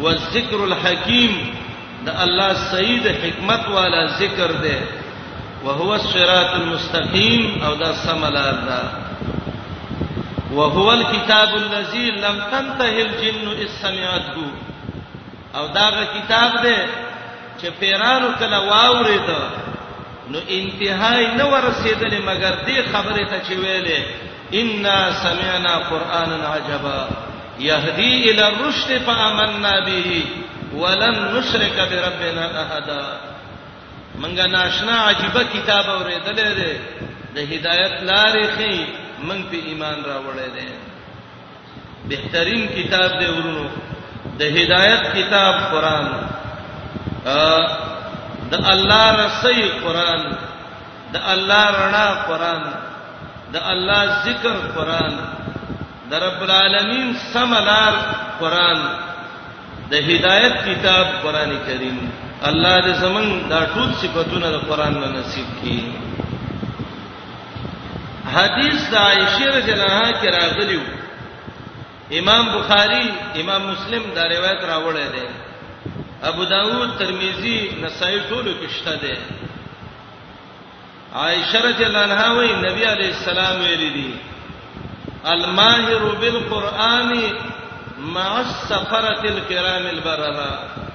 [0.00, 1.40] والذکر الحکیم
[2.06, 4.98] دا الله سید حکمت والا ذکر ده
[5.64, 8.82] وهو الصراط المستقيم او دا سملار دا
[10.52, 14.36] وهو الكتاب الذي لم تنته الجن اسمعته
[15.54, 16.76] او داغه کتاب دی
[17.62, 19.28] چې پیرانو کله واورید
[20.30, 24.00] نو انتهای نه ورسېدلې مګر دې خبره ته چې ویلې
[24.54, 24.84] ان
[25.22, 27.08] سمعنا قرانا عجبا
[27.58, 30.22] يهدي الى الرشد فآمنا به
[30.74, 33.20] ولن نشرك بربنا احدا
[34.18, 36.74] منګه ناشنا عجيبه کتاب اورېدلې ده
[37.34, 38.74] د هدایت لارې خي
[39.28, 40.64] منګ په ایمان راوړې ده
[42.08, 43.66] بهترین کتاب دی ورونو
[44.38, 46.06] د هدایت کتاب قران
[48.50, 50.22] د الله رسي قران
[51.12, 52.62] د الله رڼا قران
[53.52, 55.12] د الله ذکر قران
[56.10, 57.92] د رب العالمین سملار
[58.40, 58.80] قران
[59.90, 61.98] د هدایت کتاب قران کریم
[62.48, 65.82] الله دې زمون دا ټول صفاتونه د قران نه نصیب کړي
[68.34, 70.82] حدیث د عائشہ رضی الله عنها کې راغلی و
[72.20, 73.04] امام بخاری
[73.42, 75.28] امام مسلم دا روایت راوړی دی
[76.32, 79.16] ابو داود ترمذی نسائی ټول کې شته دی
[81.24, 84.10] عائشہ رضی الله عنها وی نبی علیہ السلام ویلی دی
[85.24, 87.18] الماهر بالقران
[87.98, 90.89] مع السفرة الكرام البررا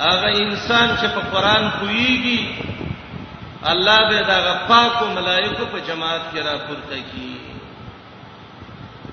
[0.00, 2.54] هغه انسان چې په قران کویږي
[3.64, 7.34] الله به دا پاک ملائکه په جماعت کې را پورته کی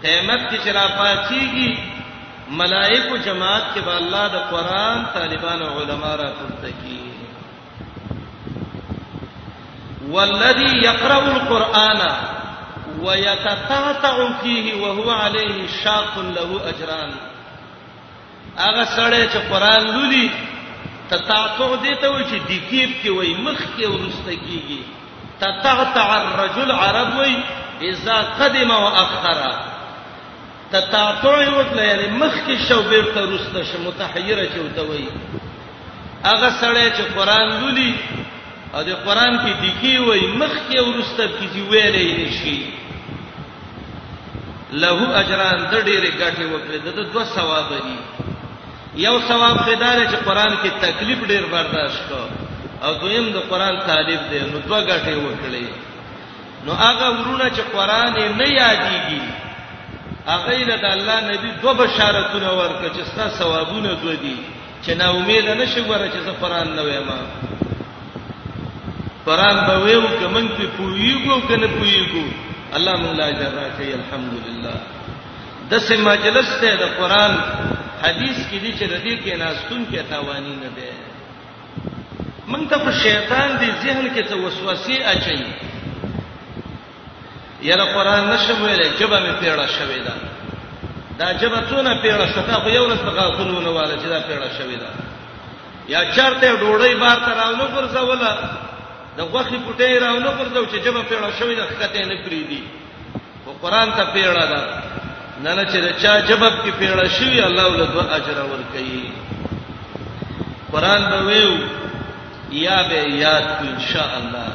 [0.03, 1.77] قیامت کې چې را پاتېږي
[2.49, 6.99] ملائکه جماعت کې به الله د قران طالبان او علما را پورته کی
[10.09, 12.01] والذي يقرأ القرآن
[13.03, 17.11] ويتقاطع فيه وهو عليه شاق له أجران
[18.57, 20.29] هغه سړی چې قران لولي
[21.11, 24.81] تتاتو دې ته وایي چې دکیب کې وایي مخ کې ورسته کیږي
[25.39, 27.37] تتعتع الرجل عرب وایي
[27.89, 29.41] اذا قدم واخر
[30.75, 35.09] تتاتو یو تل یعنی مخ کې شو بیرته ورسته شه متحیره چې وته وایي
[36.23, 37.93] هغه سړی چې قران لولي
[38.73, 42.59] او د قران کې دکی وایي مخ کې ورسته کیږي ویلې نشي
[44.83, 47.81] له اجران د ډېرې ګټه وکړه د دوه ثواب دي
[48.97, 52.21] یو ثواب خدای چې قران کې تکلیف ډیر برداشت کو
[52.87, 55.65] او دویم د قران طالب دی نو دوه غټې وکړي
[56.65, 59.21] نو هغه ورونه چې قران یې نه یادېږي
[60.31, 64.35] هغه له الله نبی دوه بشارتونه ورکړي چې ستا ثوابونه دوه دي
[64.85, 67.09] چې نا امید نه شي ګوره چې زه قران نه وایم
[69.25, 72.25] قران به ویو چې مونږ په پویګو کنه پویګو
[72.79, 74.73] الله مونږ لا جزاکه الحمدلله
[75.69, 77.33] د سه مجلس ته د قران
[78.05, 80.89] حدیث کې دي چې د دې کې ناستون کې تاوانی نه ده
[82.47, 85.45] مونږ ته شیطان دی ذهن کې څه وسوسه اچي
[87.67, 90.13] یلا قران نشم ویلې جبه می پیړه شوې ده
[91.19, 94.77] دا جبه څونه پیړه شته خو یو لږ څنګه خلونه واله چې دا پیړه شوې
[94.79, 94.89] ده
[95.93, 98.31] یا چرته ډوړې بار تراونو پر څولا
[99.17, 102.63] د غوخي پټې راونو پر څو چې جبه پیړه شوې ده خته نه پریدي
[103.47, 104.61] او قران ته پیړه ده
[105.43, 109.11] نه نه چې چا جبب کې پیړه شي الله ول دو اجر ور کوي
[110.75, 111.59] قران به ویو
[112.59, 114.49] یا به یاد ان شاء الله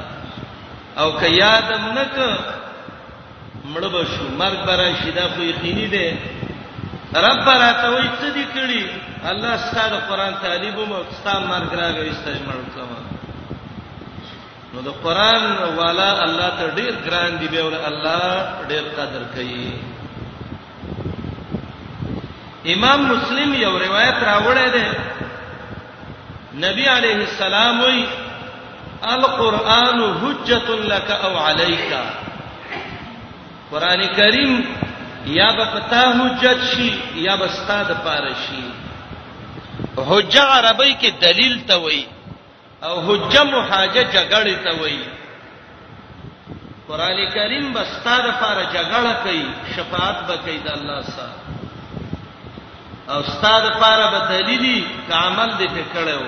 [1.03, 2.17] او که یادم نک
[3.75, 6.19] مړ به شو مرګ برا شي دا خو یقیني ده
[7.15, 8.85] رب را ته وې څه دي کړی
[9.35, 12.99] الله ستاسو قران تعلیم او ستاسو مرګ راغی استجمل کوم
[14.75, 19.73] نو د قران والا الله ته ډیر ګران دی به ول الله ډیر قدر کوي
[22.75, 24.87] امام مسلم یو روایت راوړی دی
[26.67, 28.05] نبی علیہ السلام وی
[29.13, 31.99] القرآن حجت لك او عليك
[33.71, 34.61] قران کریم
[35.37, 36.91] یا بپتا حجت شي
[37.23, 38.61] یا بستاد پارشی
[40.09, 42.05] حجه عربی کې دلیل ته وای
[42.83, 44.99] او حجه محاجه جګړې ته وای
[46.89, 49.45] قران کریم بستاد پار جګړه کوي
[49.77, 51.50] شفاعت به کوي د الله سره
[53.11, 56.23] او استاد لپاره به دلیلی ک عمل دې په کړو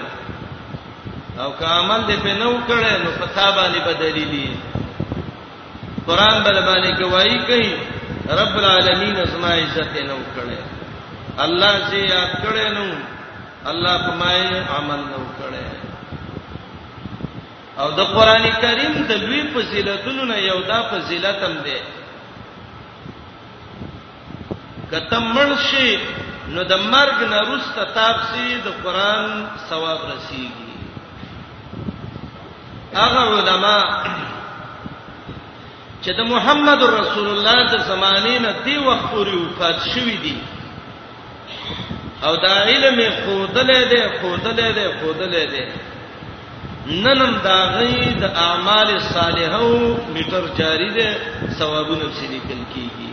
[1.43, 4.49] او ک عمل دې په نو کړې نو په تابانی به دلیلی
[6.07, 7.71] قران بل باندې گواہی کوي
[8.41, 10.61] رب العالمین اسما عزت نو کړې
[11.45, 12.87] الله چې یاد کړې نو
[13.73, 14.43] الله پمای
[14.77, 15.67] عمل نو کړې
[17.85, 21.81] او د قران کریم د لوی فضیلتونو نه یو دا فضیلت هم ده
[24.93, 25.89] کتمړ شي
[26.55, 29.29] نو د مرګ نه روسته تابسي د قران
[29.69, 30.73] ثواب رسیږي
[33.01, 33.77] هغه علما
[36.03, 40.37] چې د محمد رسول الله د زمانې نه دی وخت پورې وفات شوی دی
[42.27, 45.73] او دا علم خودلې ده خودلې ده خودلې ده
[47.07, 49.71] ننم دا غي د اعمال صالحو
[50.15, 51.09] میټر جاری ده
[51.59, 53.12] ثوابونه سړي کل کیږي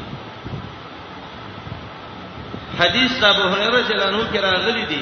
[2.80, 5.02] حدیث د ابو هريره رضی الله عنه کې راغلي دي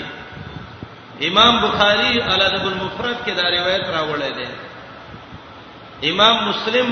[1.29, 4.47] امام بخاری الادب المفرد کې دا روایت راوړی دی
[6.11, 6.91] امام مسلم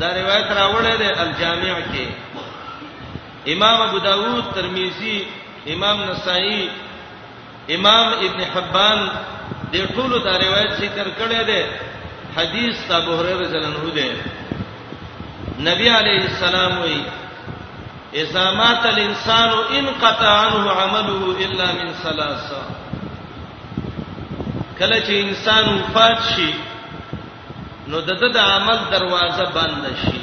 [0.00, 5.18] دا روایت راوړی دی الجامع کې امام ابو داود ترمذی
[5.74, 6.68] امام نسائی
[7.76, 9.00] امام ابن حبان
[9.72, 11.62] د ټولو دا روایت ذکر کړی دی
[12.36, 14.10] حدیث ابو هريره رضی الله عنه دی
[15.68, 16.98] نبی علیہ السلام وی
[18.14, 22.62] اذا مات الانسان انقطع عنه عمله الا من ثلاثه
[24.78, 26.52] کله چې انسان وفات شي
[27.88, 30.20] نو د د عمل دروازه بند شي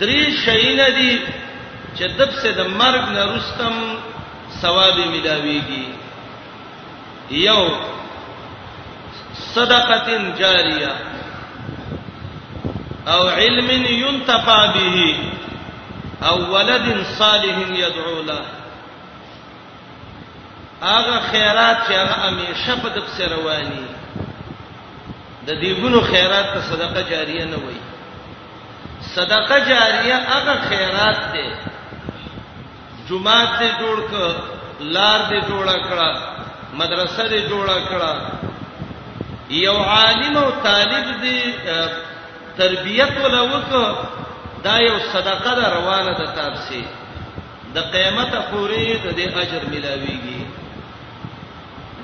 [0.00, 1.18] درې شیونه دي
[1.98, 3.74] چې دب سه د مرګ نه رستم
[4.62, 5.86] ثواب ملاويږي
[7.30, 7.68] یو
[9.54, 10.94] صدقه جاریه
[13.06, 15.39] او علم ينتفع به
[16.22, 18.42] او ولد صالح يدعو له
[20.82, 23.84] هغه خیرات چې هغه همیشه په دپسې رواني
[25.46, 27.80] د دیګونو خیرات ته صدقه جاریه نه وایي
[29.16, 31.48] صدقه جاریه هغه خیرات دی
[33.08, 34.36] جمعه ته جوړ ک
[34.80, 36.36] لار دې جوړه کړه
[36.74, 38.22] مدرسه دې جوړه کړه
[39.50, 41.38] یو عالم او طالب دې
[42.58, 44.00] تربیت ولوک
[44.64, 46.80] دا یو صدقه ده روانه ده تاسو
[47.74, 50.40] د قیامت پورې د دې اجر ملاويږي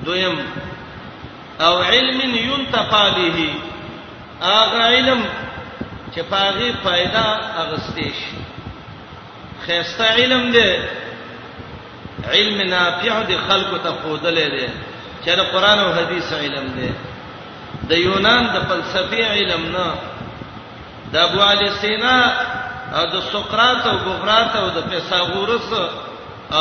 [0.05, 0.37] دویم
[1.59, 3.49] او علم ينتفع به
[4.41, 5.21] اغه علم
[6.15, 7.25] چې پاغي फायदा
[7.63, 8.39] اغستې شي
[9.67, 10.81] خيسته علم دې
[12.31, 14.67] علم نافع دې خلق ته فودلې دې
[15.25, 16.91] چې د قران او حديث علم دې
[17.89, 19.85] د یونان د فلسفي علم نه
[21.11, 22.17] د ابو علی سینا
[22.99, 25.71] او د سقراط او بغرات او د فیثاغورس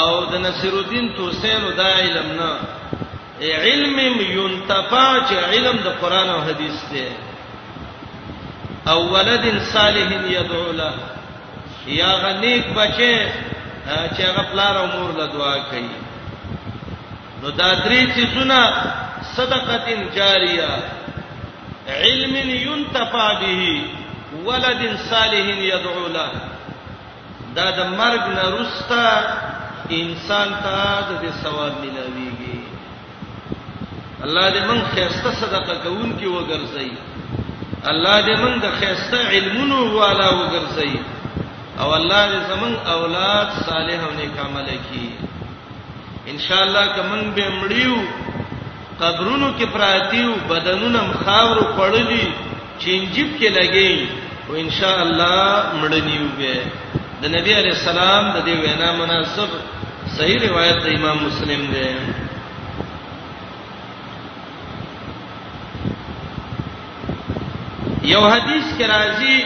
[0.00, 2.50] او د نصیر الدین توسین او د علم نه
[3.40, 3.98] علم
[4.36, 7.08] ينتفع چې علم د قران او حدیث دی
[8.90, 10.92] او ولد صالح يدعو له
[11.96, 13.16] یا غنیک بچي
[13.86, 15.90] چې هغه پلار او مور له دعا کوي
[17.42, 18.58] نو دا درې چیزونه
[19.36, 20.70] صدقه جاریه
[21.88, 23.95] علم ينتفع به
[24.44, 26.28] ولد صالح يدعو له
[27.56, 29.06] دا د مرګ نه رستا
[29.98, 30.80] انسان ته
[31.22, 32.58] د ثواب ملاويږي
[34.24, 36.90] الله دې موږ خیرسته صدقه کوون کې وګرځي
[37.92, 40.94] الله دې موږ د خیرسته علمونو والا وګرځي
[41.80, 45.08] او الله دې زمون اولاد صالح او نیک عمل کړي
[46.34, 47.98] ان شاء الله کوم به مړیو
[49.00, 52.24] قبرونو کې پراتیو بدنونو مخاور پړلی
[52.84, 56.54] چینجیب کې لګي و ان شاء الله مړنیو به
[57.22, 59.50] د نبی علی السلام د دې وینا مناسب
[60.18, 61.86] صحیح روایت د امام مسلم ده
[68.02, 69.36] یو حدیث کې راځي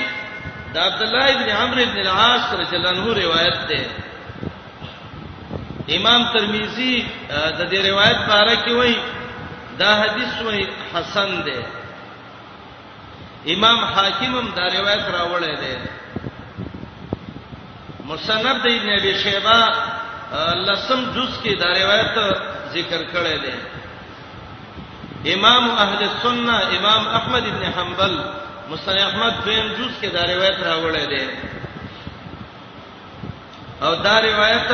[0.74, 3.80] د عبد الله ابن عمرو ابن العاص رضی الله عنه روایت ده
[6.00, 6.96] امام ترمذی
[7.58, 8.98] د دې روایت په اړه کې وایي
[9.84, 11.58] دا حدیث وایي حسن ده
[13.54, 15.74] امام حاکمم دا روایت راوړی دی
[18.08, 19.58] مصنف د ابن ابي شيبه
[20.68, 22.18] لسم جز کې دا روایت
[22.72, 28.18] ذکر کړی دی امام اهل سنه امام احمد ابن حنبل
[28.70, 31.24] مصنف احمد دیم جز کې دا روایت راوړی دی
[33.82, 34.70] او دا روایت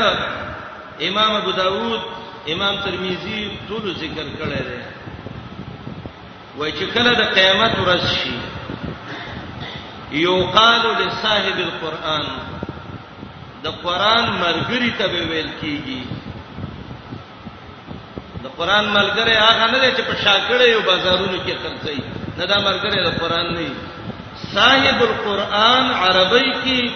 [1.08, 2.00] امام ابو داود
[2.54, 4.80] امام ترمذی ټول ذکر کړی دی
[6.56, 8.36] وای چې کله د قیامت ورځ شي
[10.24, 12.26] یوقال لصاحب القرآن
[13.64, 16.00] د قرآن مرګري ته ویل کیږي
[18.44, 21.96] د قرآن ملګری هغه نه دی چې په شاګړې او بازارونو کې خرڅي
[22.38, 23.68] نه دا ملګری د قرآن نه
[24.54, 26.90] صاحب القرآن عربی کې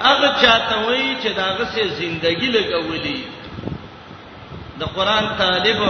[0.00, 3.18] هغه چاته وایي چې داغه سه زندگی لګولې
[4.80, 5.80] د قرآن طالب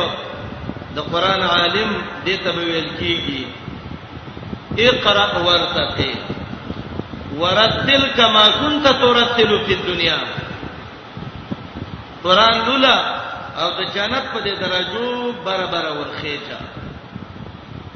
[1.01, 1.91] د قرآن عالم
[2.27, 3.43] دې ته ویل کیږي
[4.91, 6.13] اقرأ وارتقي
[7.39, 10.18] ورتل کما كنت ترتل فی الدنيا
[12.24, 12.97] قران لولا
[13.62, 16.59] او د جنت په دې درجو برابر ورخېچا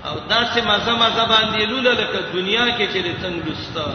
[0.05, 3.87] او داسې مزه مزه باندې لولا لکه دنیا کې چې د څنګه لستا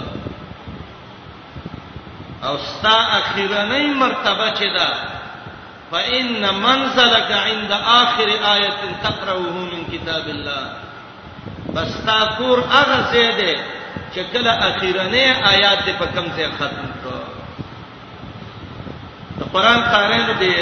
[2.43, 4.89] او ستا اخیرنۍ مرتبه چې ده
[5.91, 8.73] فإن منزلك عند آخر آية
[9.03, 10.73] تقرأه من كتاب الله
[11.75, 13.80] بس تا کور هغه څه ده
[14.14, 17.24] چې کله اخیرنه آیات دې په کم څه ختم کړو
[19.39, 20.55] د قران قارن دې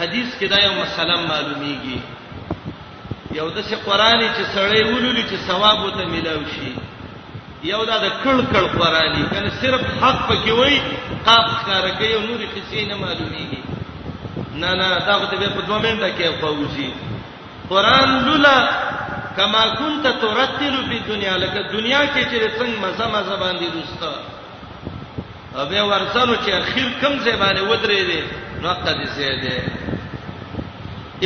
[0.00, 1.98] حدیث کې دا یو مسله معلومیږي
[3.38, 6.70] یو د څه قرآني چې سړی ولولي چې ثواب وته ملاوي شي
[7.68, 10.78] یو دا د کړ کړ قرآني کنه صرف حق پکې وای
[11.26, 13.60] قاف کار کوي او نور قصې نه معلومیږي
[14.62, 16.88] نه نه دا خو ته په دوه منټه کې فوزي
[17.70, 18.58] قران لولا
[19.36, 24.12] کما كنت ترتل فی دنیا لکه دنیا کې چې څنګه مزه مزه باندې دوستا
[25.56, 28.22] او به ورسانو چې اخیر کم زمانه ودرې دي
[28.62, 29.56] نقد زیاده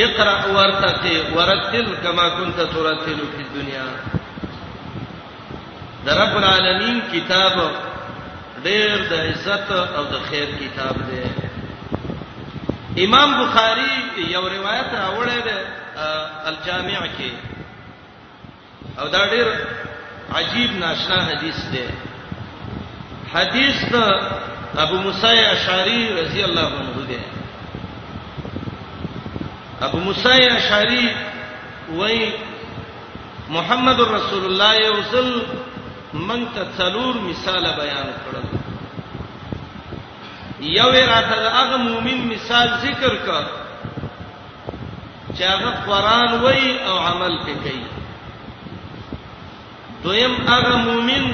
[0.04, 3.86] اقرا ورتقي ورتل کما كنت ترتل فی دنیا
[6.06, 7.54] در رب العالمین کتاب
[8.64, 11.24] ډیر د عزت او د خیر کتاب دی
[13.04, 15.56] امام بخاری یو روایت راوړی دی
[16.46, 17.53] الجامع کې
[18.98, 19.46] او دا ډیر
[20.34, 21.84] عجیب ناشنا حدیث دی
[23.34, 23.94] حدیث د
[24.84, 27.18] ابو موسی اشعری رضی الله عنه دی
[29.86, 31.06] ابو موسی اشعری
[31.98, 32.18] وای
[33.56, 35.30] محمد رسول الله یوزل
[36.30, 38.44] من ته څلور مثال بیان کړل
[40.76, 43.42] یو راته هغه مؤمن مثال ذکر کړ
[45.34, 47.93] چې هغه قران وای او عمل پکې کوي
[50.04, 51.28] دویم هغه مؤمن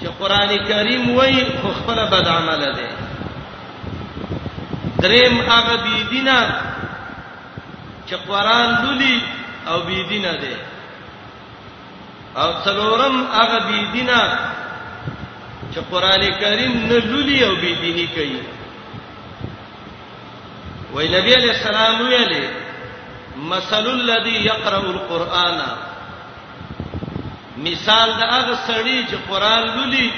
[0.00, 2.86] چې قران کریم وای خو خپل بد عمل دی
[5.02, 6.38] دریم هغه بی دینه
[8.06, 9.20] چې قران لولي
[9.68, 10.56] او بی دینه دی
[12.36, 14.22] او څلورم هغه بی دینه
[15.74, 18.40] چې قران کریم نه لولي او بی دینی کوي
[20.92, 22.48] وای نبی علیہ السلام ویلي
[23.48, 25.62] مثل الذي يقرأ القرآن
[27.66, 30.08] مثال د هغه سړی چې قران لولي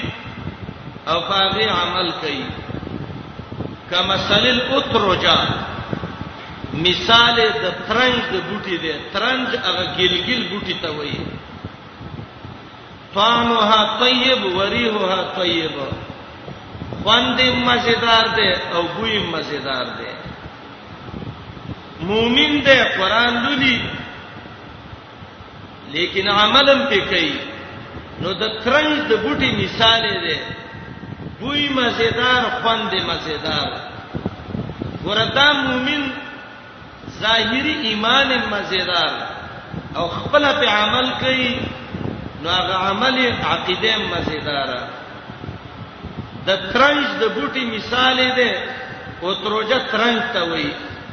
[1.13, 2.47] او هغه عمل کوي
[3.91, 5.35] کما سلل اترجا
[6.85, 11.21] مثال د ترنج د بوټي دی ترنج هغه ګلګل بوټي ته وایي
[13.13, 20.09] طعمها طيب وريحها طيب خوند مزیدار دی او بوی مزیدار دی
[22.11, 23.75] مومن دی قران لولي
[25.95, 27.33] لیکن عملم پی کوي
[28.21, 30.37] نو د ترنج د بوټي مثال دی
[31.41, 33.69] دوی مزیدار خوند مزیدار
[35.05, 36.03] وردا مومن
[37.19, 39.13] ظاهری ایمان مزیدار
[40.01, 41.51] او خپل په عمل کوي
[42.43, 43.17] نو هغه عمل
[43.51, 44.67] عقیده مزیدار
[46.47, 48.51] د ترنج د بوټي مثال دی
[49.21, 50.69] او تروجه ترنج ته وایي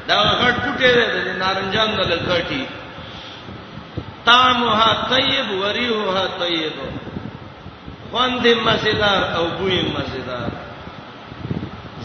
[0.08, 2.62] دا غټ بوټي دی د نارنجان د لکټي
[4.26, 6.72] طعمها طيب وريحها طيب
[8.12, 10.50] خوند مزیدار او بوی مزیدار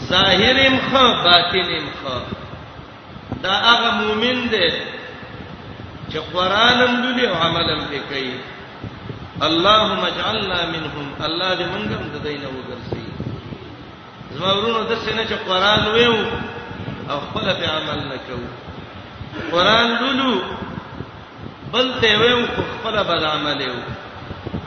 [0.08, 2.16] ظاهرم خو باطنم خو
[3.42, 4.68] دا هغه مؤمن دی
[6.12, 8.34] چې قرانم دلی او عملم پې کوي
[9.42, 13.06] اللهم اجعلنا منهم الله دې مونږ هم د دینه وګرځي
[14.36, 16.14] زمورونو د سینه چې قران ویو
[17.10, 18.38] او خپل په عمل نکو
[19.52, 20.40] قران دلو
[21.72, 23.74] بل ته وې خو خپل بد عمل یو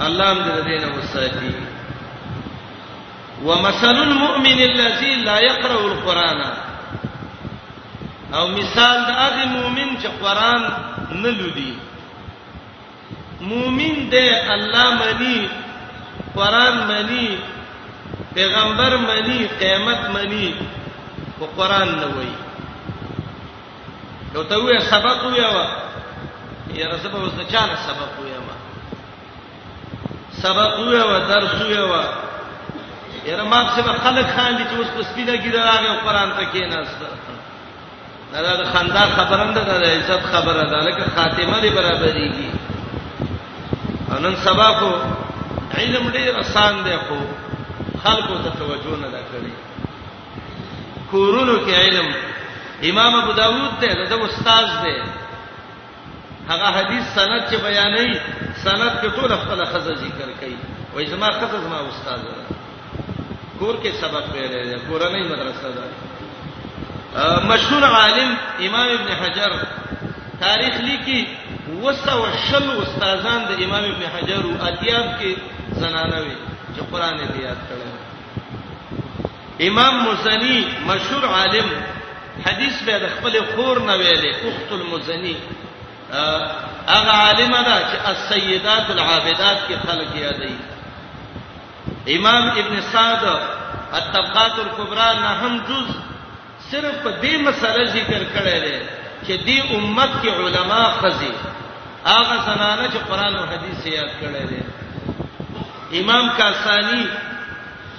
[0.01, 1.51] الله دې دې نه وساتي
[3.47, 6.41] ومثل المؤمن الذي لا يقرأ القرآن
[8.33, 10.61] او مثال د هغه مؤمن چې قرآن
[11.11, 11.73] نه لولي
[13.41, 15.49] مؤمن دې الله مني
[16.37, 17.39] قرآن مني
[18.35, 20.53] پیغمبر مني قیامت مني
[21.39, 22.35] او قرآن نه وایي
[24.35, 25.87] یو ته وې سبق ویاوه
[26.75, 28.55] یره سبب وسه چاله سبب ویما
[30.31, 32.03] سبب ویما درس ویما
[33.27, 36.63] یره ما څه خلک خان دي چې اوس په سپینه ګیره راغی قرآن ته کې
[36.67, 37.07] نهسته
[38.33, 42.47] دا د خاندان خبرم ده د عزت خبره ده لکه خاتمه دی برابرېږي
[44.17, 44.91] انن سبا کو
[45.77, 47.17] علم ډیر آسان دی خو
[48.03, 49.51] خلکو ته توجه نه دا کړی
[51.11, 52.05] کورونو کې علم
[52.83, 55.01] امام ابو داوود ته دا استاد دی
[56.49, 58.17] هغه حدیث سند چې بیانې
[58.63, 60.57] سند په ټول خپل خزه ذکر کړي
[60.95, 62.57] وای زما خزه زما استاد ده
[63.59, 65.85] کور کې سبق ویلې ده کورنۍ مدرسه ده
[67.51, 68.33] مشهور عالم
[68.69, 69.51] امام ابن حجر
[70.45, 71.21] تاریخ لیکي
[71.83, 72.19] وسو
[72.51, 75.37] شل استادان د امام ابن حجر او ادیاب کې
[75.71, 76.37] زنانوي
[76.77, 80.59] چې قران دې یاد کړي امام مزنی
[80.91, 81.67] مشهور عالم
[82.45, 85.35] حدیث به د خپل خور نه ویلې اخت المزنی
[86.11, 90.55] هغه عالم ده چې السیدات العابدات کې خلق یادي
[92.15, 93.23] امام ابن سعد
[93.93, 95.89] الطبقات الكبرى نه هم جز
[96.71, 98.81] صرف په دې مسله ذکر کړی دی
[99.27, 101.31] چې دې امت کې علما خزي
[102.05, 104.61] هغه زنانه چې قران او حديث یاد کړی دی
[106.01, 107.03] امام کاسانی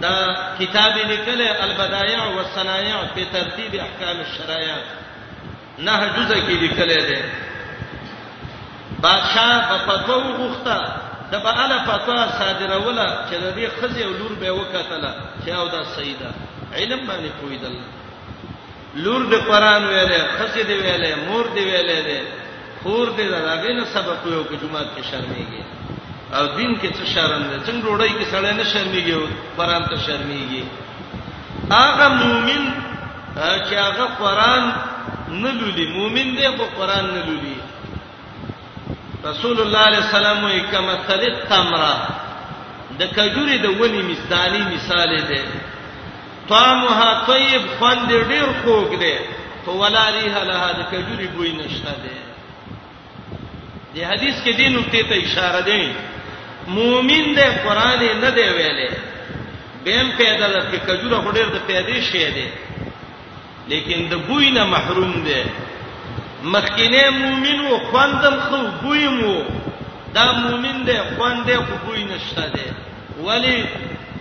[0.00, 4.74] دا کتاب لیکل البدایع والصنایع په ترتیب احکام الشرایع
[5.78, 7.20] نه جزء کې لیکل دي
[9.00, 14.34] بادشاہ په فتوا وغوښته د په اله فتوا صادروله چې د دې خزي او لور
[14.42, 15.14] به وکتله
[15.46, 16.30] چې او دا سیدا
[16.74, 17.74] علم باندې پویدل
[19.06, 22.22] لور د قران ویلې خزي دی ویلې مور دی ویلې ده
[22.82, 25.64] خور دی دا غینه سبق یو کې جمعه کې شرمېږي
[26.34, 29.14] او دین کې څه شرم ده څنګه ډوړی کې سړی نه شرمېږي
[29.56, 30.64] قرآن ته شرمېږي
[31.70, 32.62] هغه مؤمن
[33.68, 34.72] چې هغه قرآن
[35.42, 37.56] نه لولي مؤمن دی خو قرآن نه لولي
[39.28, 42.06] رسول الله علیه السلام وی کما ثلث تمره
[42.98, 45.40] د کجوري د ونی مثالی مثال دی
[46.48, 49.14] طعمها طيب خوند ډیر خوږ دی
[49.64, 52.16] خو ولا ریه لها د کجوري بوی نشته دی
[53.94, 55.82] دی حدیث کې دین نقطې ته اشاره دی
[56.68, 58.90] مؤمن دی قران نه دی ویلې
[59.84, 62.46] بیم پیدا د کجوره خډیر د پیدې شی دی
[63.70, 65.42] لیکن د بوی نه محروم دی
[66.54, 69.42] مخکینه مؤمن و خواندم خو بوی مو
[70.14, 72.66] دا مؤمن دی خواندې خو بوی نشته دی
[73.26, 73.56] ولی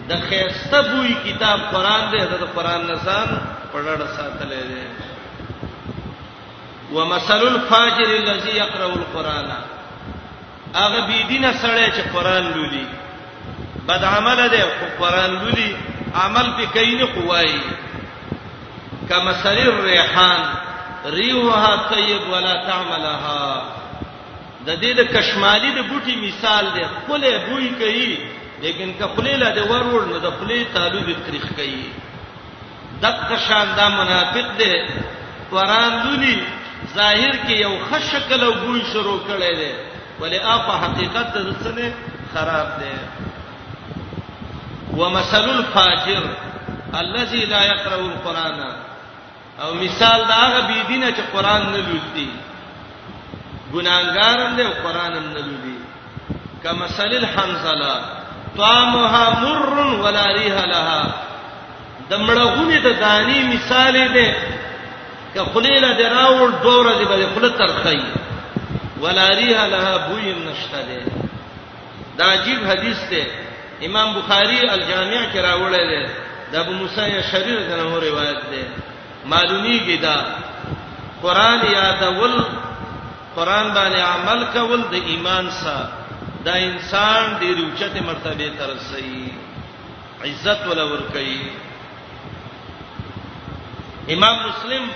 [0.09, 3.29] د خیرسته بوی کتاب قران دی د قران نسان
[3.73, 4.85] پړړ ساتلې دی
[6.93, 9.51] ومثل الفاجر الذي يقرأ القرآن
[10.75, 12.85] هغه بی دینه سره چې قران لولي
[13.87, 15.75] بد عمل دی خو قران لولي
[16.15, 17.51] عمل په کینې قوای
[19.09, 20.37] کما سریر ریحان
[21.05, 23.63] ریوها طیب ولا تعملها
[24.65, 28.17] د دې د کشمالی د بوټي مثال دی خپل بوی کوي
[28.61, 31.83] لیکن کپلې له د ورور نه د خپلې تعلق تاریخ کوي
[33.01, 34.71] دغه شان دا منافق دی
[35.51, 36.37] قران لولي
[36.95, 41.89] ظاهر کې یو خشکل او بوی شروع کړي دی ولی اپ حقیقت د سره
[42.33, 42.93] خراب دی
[45.01, 46.23] ومثل الفاجر
[46.99, 48.59] الذي لا يقرأ القرآن
[49.61, 52.29] او مثال دا هغه بی دینه چې قران نه لولي
[53.73, 55.77] ګناګارم دی او قران هم نه لولي
[56.63, 57.95] کما مثل الحنزله
[58.57, 61.13] طعمها مر ولا ريح لها
[62.09, 64.29] دمړغونی د دا دانی مثال دی
[65.33, 67.99] که خلیل دراوړ دوره دی بل خلل ترخی
[69.01, 71.01] ولا ریح لها بوی نشته ده
[72.17, 73.25] دا عجیب حدیث ده
[73.85, 76.09] امام بخاری الجامع کې راوړل ده
[76.51, 78.67] د ابو موسی شریر څخه روایت ده
[79.33, 80.15] معلومی کی دا
[81.23, 82.37] قران یادول
[83.35, 85.91] قران باندې عمل کول د ایمان سره
[86.45, 89.31] دا انسان ډیر اوچته مرتبه ته رسېږي
[90.25, 91.39] عزت ولا ور کوي
[94.15, 94.87] امام مسلم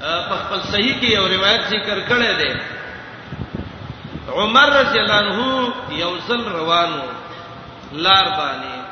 [0.00, 2.54] په خپل صحیح کې یو روایت ذکر کړی دی
[4.28, 5.38] عمر رضی الله عنه
[5.90, 7.02] یو ځل روانو
[7.92, 8.84] لار باندې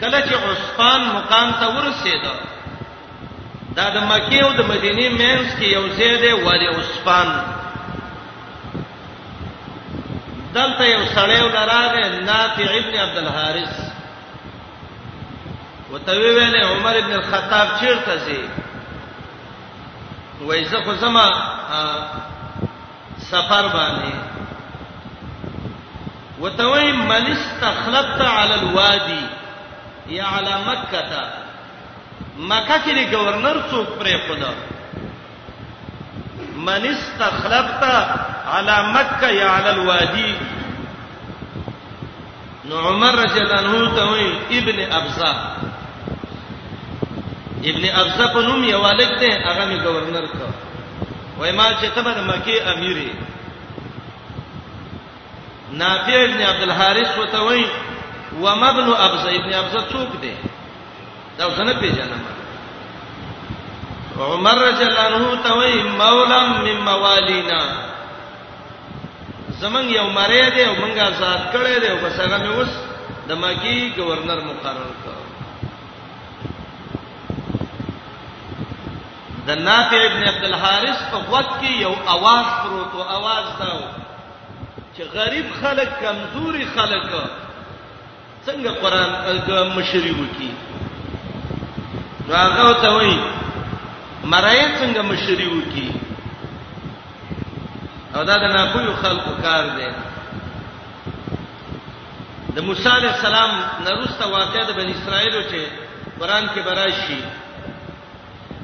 [0.00, 2.24] کله چې عثمان مقام ته ورسېد
[3.76, 7.42] دا د مکه او د مدینه مینس کې یو ځای دی ولی عثمان
[10.54, 13.80] دلته یو سړی ولراغه نافع ابن عبد الحارث
[15.92, 18.38] وتوی ویله عمر ابن الخطاب چیرته سي
[20.40, 21.26] وایزه خو زما
[23.32, 24.14] سفر باندې
[26.40, 29.20] وتوي من استخلفت على الوادي
[30.14, 31.24] يا على مكه تا
[32.36, 34.50] مکه کې گورنر څوک پرې خدا
[36.70, 37.82] من استخلفت
[38.46, 40.32] على مكه يا على الوادي
[42.70, 44.28] نو عمر رجل الله توي
[44.58, 45.32] ابن ابزا
[47.64, 50.71] ابن ابزا په نوم یو والد دی هغه می گورنر کړ
[51.42, 53.10] وای ما چې تبه د مکی امیرې
[55.80, 57.64] نافع ابن عبد الحارث وتوي
[58.42, 60.32] و مبن ابزه ابن ابزه څوک دی
[61.38, 62.22] دا څنګه پیژنم
[64.34, 67.60] عمر رضی الله عنه توي مولا من موالینا
[69.60, 72.70] زمنګ یو مری دی او منګه آزاد کړی دی او بس هغه مې اوس
[73.28, 75.12] د مکی گورنر مقرر کړ
[79.46, 83.80] د نافع ابن عبد الحارث په وخت کې یو आवाज پروت او आवाज داو
[84.96, 87.08] چې غریب خلک کمزوري خلک
[88.46, 89.10] څنګه قران
[89.78, 90.50] مشری وکي
[92.28, 93.16] راغو ته وای
[94.24, 95.88] مړای څنګه مشری وکي
[98.14, 99.90] او دا د ناپوهو خلکو کار دی
[102.54, 103.50] د موسی علی السلام
[103.86, 105.62] نرسته واقعه د بنی اسرائیل او چې
[106.20, 107.20] قران کې براشي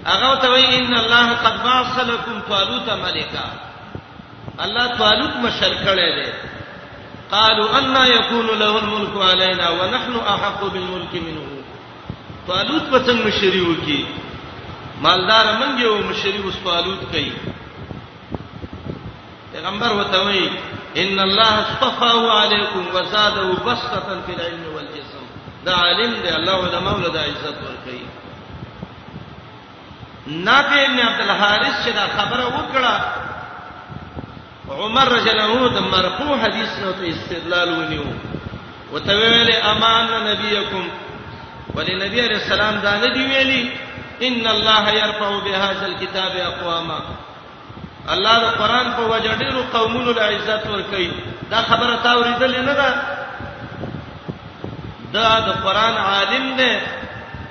[0.09, 3.45] هغه ته وی ان الله قد بعث لكم طالوت ملکا
[4.65, 6.31] الله طالوت مشل کړی دی
[7.33, 11.59] قالوا ان يكون له الملك علينا ونحن احق بالملك منه
[12.49, 14.07] طالوت په څنګه مشری وکي
[15.07, 17.33] مالدار منګي او مشری اوس طالوت کوي
[19.53, 20.49] پیغمبر وته وی
[20.97, 25.25] ان الله اصطفاه عليكم وزاده بسطه في العلم والجسم
[25.65, 28.01] دا عالم دی الله علماء له عزت ورکړي
[30.29, 32.95] نافع ابن عبد الحارث چې دا خبره وکړه
[34.71, 38.03] عمر رضی الله عنه د مرفوع حدیث نو ته استدلال ونیو
[38.93, 40.89] وتویل امان نبیکم
[41.75, 43.71] ولنبی علیہ السلام دا نه دی ویلي
[44.29, 47.01] ان الله يرفع بهذا الكتاب اقواما
[48.13, 51.11] الله د قران په وجه ډیرو قومونو له عزت ورکړي
[51.51, 53.03] دا خبره تا ورېدل نه ده
[55.13, 56.73] دا د قران عالم دی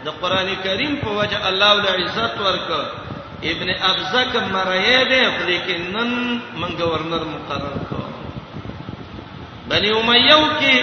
[0.08, 2.70] د قران کریم په وجه الله ول عزت ورک
[3.51, 6.14] ابن ابزک مرایه دی لیکن نن
[6.60, 7.99] من گورنر مقرر کو
[9.72, 10.78] بنی امیہ کی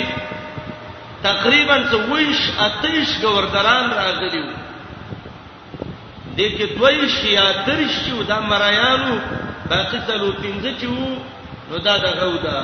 [1.29, 4.53] تقریبا سویش اتیش گورنران راغلی وو
[6.37, 9.15] د کې دوی شیا درش شو د مرایانو
[9.71, 11.17] باقی تلو پنځه چې وو
[11.71, 12.61] نو دا دغه ودا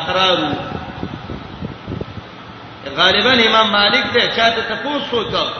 [0.00, 0.50] اقرارو
[2.88, 5.52] غالبا امام مالک ته چاته تاسو وکړه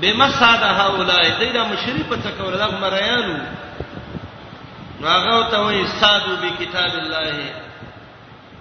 [0.00, 3.38] بما ساده هؤلاء دایره مشری په تکول دا مریانو
[5.02, 7.36] راغو ته وې سادو به کتاب الله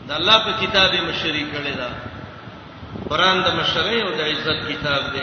[0.08, 1.90] دا الله په کتابه مشری کړي دا
[3.10, 5.22] قران د مشری او د عزت کتاب دی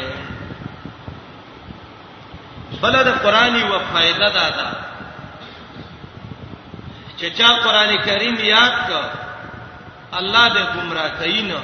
[2.82, 4.70] بلد قرآنی و فائدہ دادا
[7.16, 11.56] چچا قرآن کریم یاد کړه الله دې گمراه کین نه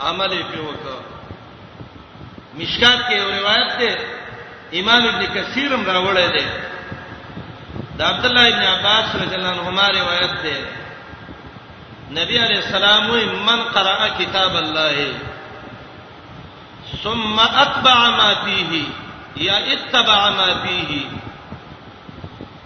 [0.00, 0.98] عمل یې په وکړه
[2.58, 3.92] مشکات کې یو روایت ده
[4.80, 6.44] امام ابن کثیر هم راوړی دی
[7.98, 10.58] د عبد الله ابن عباس رضی الله عنهما روایت ده
[12.18, 15.06] نبی علیہ السلام وی من قرأ کتاب الله
[17.02, 18.82] ثم اتبع ما فيه
[19.48, 21.04] یا اتبع ما فيه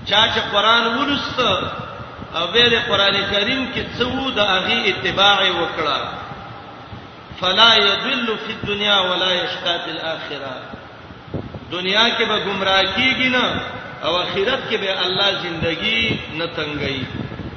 [0.09, 6.24] چا چې قران ولست او به قران کریم کې څو د هغه اتباع وکړه
[7.41, 10.63] فلا يضل في الدنيا ولا يشقى في الاخره
[11.73, 13.61] دنیا کې به گمراه کیږي نه
[14.05, 17.07] او اخرت کې به الله ژوندۍ نه تنګي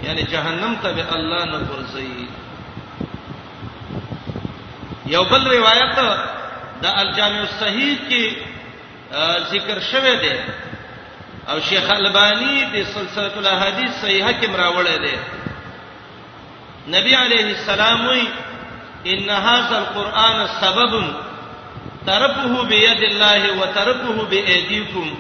[0.04, 2.10] یعنی جهنم ته به الله نه ورځي
[5.06, 5.96] یو بل روایت
[6.82, 10.36] د الجامع الصحیح کې ذکر شوه دی
[11.50, 15.20] او شیخ البانی د سلسله الاحاديث صحیحه کې مراوړه ده
[16.88, 18.24] نبی علیه السلام وی
[19.06, 21.14] ان هذا القران سبب
[22.08, 25.16] ترفه بيد الله وترفه بايديكم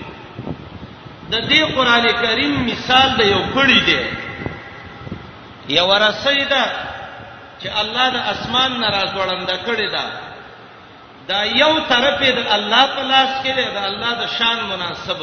[1.31, 3.99] د دې قران کریم مثال د یو کړي دی
[5.77, 6.63] یو رسیدا
[7.63, 10.05] چې الله د اسمان ناراض وړاند کړي دا
[11.27, 15.21] دا یو طرف د الله په لاس کې دی دا الله د شان مناسب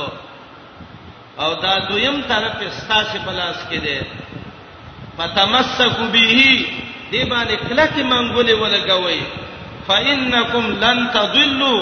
[1.40, 4.00] او دا دویم طرف ستاسو په لاس کې دی
[5.18, 6.84] فتمسک به
[7.14, 9.20] دی باندې کلک منګولې ولګوي
[9.88, 11.78] فإنكم لن تضلوا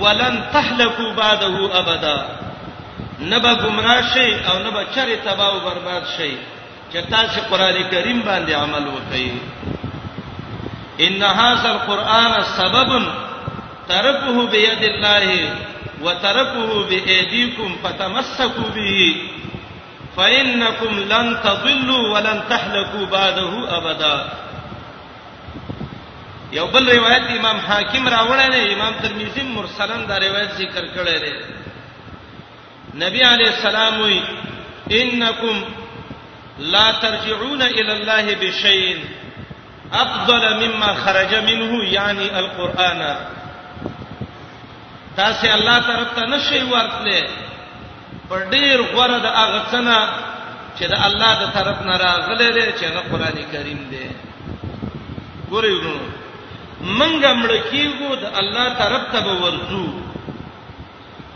[0.00, 2.16] ولن تهلكوا بعده ابدا
[3.20, 6.32] نبا گمراه شي او نبا چرې تباہ او برباد شي
[6.92, 9.26] چې تاسو قران کریم باندې عمل وکړئ
[11.06, 12.90] ان هاذا القران سبب
[13.88, 15.26] تركه بيد الله
[16.04, 18.98] وتركه بايديكم فتمسكوا به
[20.16, 24.16] فإنكم لن تضلوا ولن تهلكوا بعده ابدا
[26.52, 31.32] یو بل روایت امام حاکم راوړل دی امام ترمذی مرسلن دا روایت ذکر کړی دی
[33.04, 34.20] نبی علی السلام وی
[34.90, 35.64] انکم
[36.58, 38.96] لا ترجعون الى الله بشيء
[39.92, 43.02] افضل مما خرج منه یعنی القرآن
[45.16, 47.28] تاسو الله طرف ته نشئ ورتله
[48.30, 50.08] پر ډیر غوړه د هغه څنګه
[50.78, 54.10] چې د الله د طرف نه راغله ده چې هغه قرآني کریم ده
[55.50, 56.17] ګورئ ورونو
[56.80, 59.86] منګه ملکیګو د الله طرف ته ورځو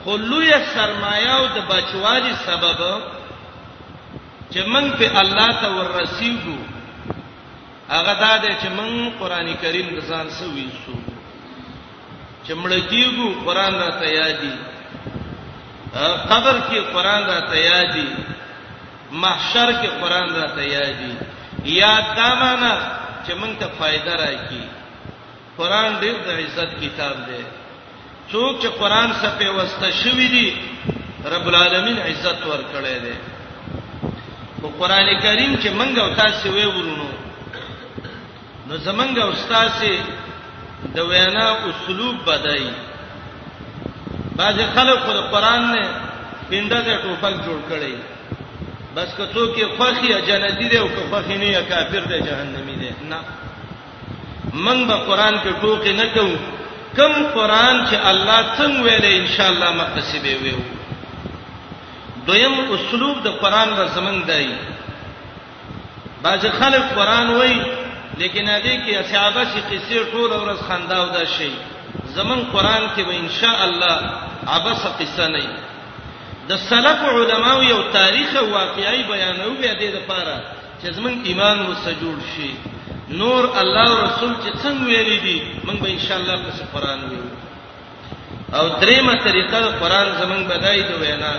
[0.05, 2.81] خلوی سرمایه او د بچوالي سبب
[4.53, 6.59] چې موږ په الله ته ورسیږو
[7.91, 10.95] هغه دا دی چې موږ قران کریم ځان سوي شو
[12.47, 14.53] چې ملکیګو قران را تیادی
[16.29, 18.09] قبر کې قران را تیادی
[19.13, 21.15] محشر کې قران را تیادی
[21.65, 22.75] یا دا معنا
[23.27, 24.82] چې موږ ته فائدہ راکړي
[25.57, 27.43] قران ډېر د عزت کتاب دی
[28.31, 30.47] څوک چې قران سره په واسطه شوی دی
[31.35, 33.15] رب العالمین عزت ورکړی دی
[34.63, 37.11] او قران کریم چې منګه او تاسو وې ورونو
[38.69, 39.95] نو زمنګه استاد سي
[40.95, 42.65] د وینا اسلوب بدای
[44.39, 45.85] بعض خلک خو د قران نه
[46.51, 47.95] پنده د ټوپک جوړ کړي
[48.95, 52.77] بس که څوک یې خوخي جنتی دی او که خوخي نه یې کافر دی جهنمی
[52.81, 53.19] دی نه
[54.53, 56.31] من به قران په ټوکی نه کوم
[56.97, 60.61] کم قران چې الله څنګه ویلې ان شاء الله مقصبه ویو
[62.27, 64.49] دویم اسلوب د قران را زمنګ دی
[66.23, 67.57] باځه خلک قران وای
[68.19, 71.51] لیکن هغه کې صحابه شي قصې ټول ورځ خنداو ده شي
[72.15, 73.97] زمون قران کې به ان شاء الله
[74.47, 75.47] عبس قصه نه
[76.49, 80.41] د سلف علماو یو تاریخ واقعي بیانوي د دې لپاره
[80.83, 82.51] چې زمون ایمان وسجوړ شي
[83.21, 87.01] نور الله او رسول چې څنګه ویلي دي موږ به ان شاء الله په قرآن
[87.09, 87.29] ویو
[88.59, 91.33] او دریمه طریقه د قرآن زمونږ بدای دی وینا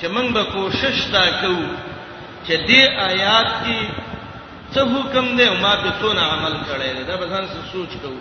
[0.00, 1.68] چې موږ به کوشش تا کوو
[2.46, 3.80] چې دې آیات کې
[4.72, 8.20] څه حکم دی او ما به څونه عمل کړی دا به ځان څه سوچ کوو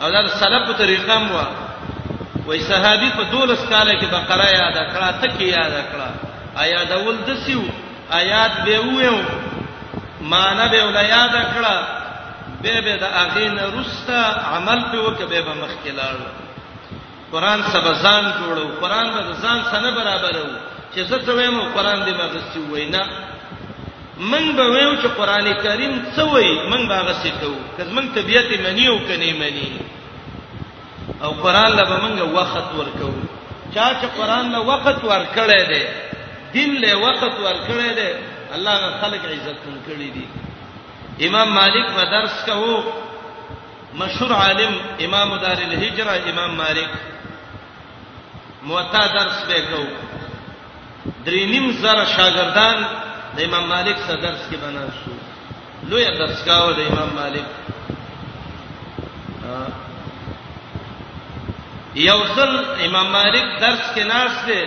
[0.00, 1.38] او دا سلف طریقه مو
[2.48, 7.16] وای صحابي په دولس کال کې بقره یاد کړه تکي یاد کړه آیا دا ول
[7.28, 7.60] دسیو
[8.20, 9.16] آیات به وېو
[10.20, 11.76] معنا به ول یاد کړه
[12.62, 14.22] به به د اغین رستا
[14.54, 16.16] عمل په وکه به به مخکلار
[17.32, 20.48] قران سبزان جوړو قران به ځان سره برابرو
[20.94, 23.02] چې زه ته وایم قران دې مغستی وینا
[24.32, 28.50] من به وایو چې قران کریم څه وایي من به غسی کوو کله من طبيعت
[28.66, 29.70] منی او کني منی
[31.24, 33.10] او قران له منګه وخت ورکو
[33.74, 35.84] چا چې قران له وخت ورکړې دي
[36.52, 38.12] دین له وخت ورکړې دي
[38.54, 40.24] الله غ خلق عزت کن کړی دي
[41.26, 42.84] امام مالک په درس کاو
[44.02, 44.72] مشهور عالم
[45.06, 46.88] امام دار الهجره امام مالک
[48.70, 49.82] موطا درس به کو
[51.26, 52.78] درې نیم زره شاګردان
[53.36, 55.12] د امام مالک سره درس کې بنا شو
[55.88, 57.44] لوی درس کاو د امام مالک
[61.94, 62.50] یوصل
[62.88, 64.60] امام مالک درس کې ناس دي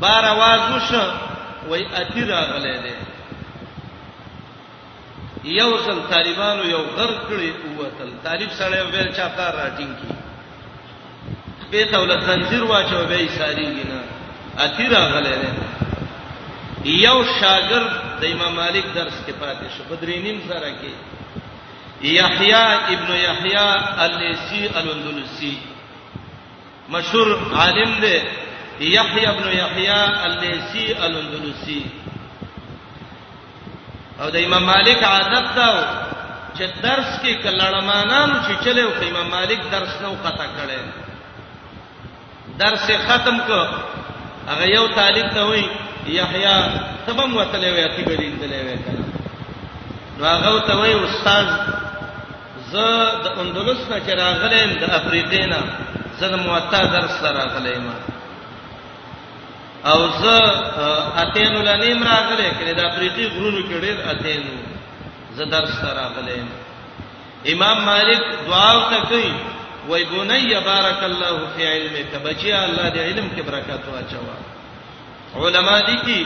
[0.00, 1.06] بار आवाज وشو
[1.70, 2.94] وای اتی راغله ده
[5.44, 10.08] یو ځل طالبانو یو غر کړی وتل طالب سره ویل چا کار راټینګ کی
[11.70, 14.00] به دولت زنجیر واچو به یې ساریږي نه
[14.64, 15.48] اتی راغله ده
[17.06, 20.92] یو شاګرد د امام مالک درس کې پاتې شو بدرې نیم سره کې
[22.06, 22.52] یحیی
[22.94, 23.56] ابن یحیی
[24.04, 25.54] الیسی الوندلسی
[26.90, 28.18] مشهور عالم دی
[28.86, 29.88] یحیی ابن یحیی
[30.24, 31.82] اللسی الاندلسی
[34.20, 35.68] او د امام مالک عادت دا
[36.58, 40.80] چې درس کې کلړمانان چې چلے او امام مالک درس نو قطع کړي
[42.58, 43.60] درس ختم کو
[44.48, 45.64] هغه یو طالب ته وای
[46.06, 46.56] یحیی
[47.06, 48.76] تبم وتلې وای تی غړین تلې وای
[50.18, 51.48] نو هغه ته وای استاد
[52.70, 55.58] زه د اندلس نه چې راغلم د افریقینا
[56.20, 57.84] زه د موطا درس راغلم
[59.84, 60.42] او زه
[61.22, 64.42] اتین ولنیم راغله کړي د افریقي غرونو کې ډېر اتین
[65.36, 66.44] زه درس راغله
[67.52, 69.30] امام مالک دعا وکړي
[69.88, 74.22] وای بني بارک الله فی علمک بچیا الله دې علم کې برکات واچو
[75.46, 76.24] علما دي کی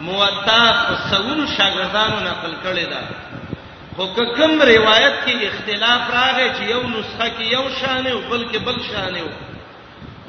[0.00, 3.00] موطا فسون شاګردانو نقل کړي دا
[3.96, 8.58] خو کوم روایت کې اختلاف راغی چې یو نسخه کې یو شان او بل کې
[8.66, 9.28] بل شان او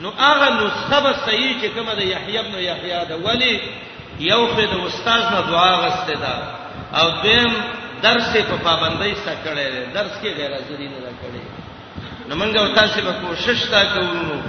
[0.04, 3.54] نو هغه نسخه به صحیح چې کومه د یحیی ابن یحیی دا ولی
[4.20, 6.34] یو خې د استاد نه دعا غسته دا
[7.02, 7.52] او دیم
[8.06, 11.46] درس په پابندۍ سره کړي درس کې غیر حاضری نه کړي
[12.30, 14.42] نو موږ تاسو به کوشش تا کوو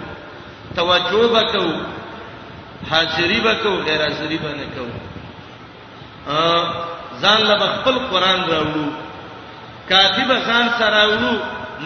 [0.76, 1.72] توجه وکړو
[2.90, 4.96] حاضری وکړو غیر حاضری باندې کوو
[6.28, 6.74] ا
[7.22, 8.86] ځان له خپل قران راوړو
[9.88, 11.34] کاتب ځان سره راوړو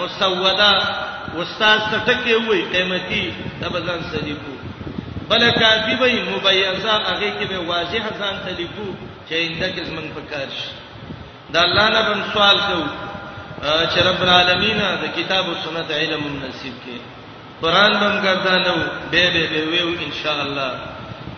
[0.01, 0.71] مسوده
[1.43, 3.25] استاد ته ټکی وای قیمتي
[3.61, 4.53] دا بزن سلیکو
[5.31, 8.87] بل کافی به مبیزه هغه کې به واضح ځان تلیکو
[9.27, 10.71] چې انده کې زمنګ پکار شي
[11.53, 12.87] دا الله نه بم سوال کوو
[13.91, 16.97] چې رب العالمین د کتاب او سنت علم نصیب کې
[17.63, 18.77] قران بم ګرځانو
[19.11, 20.71] به به به ویو ان شاء الله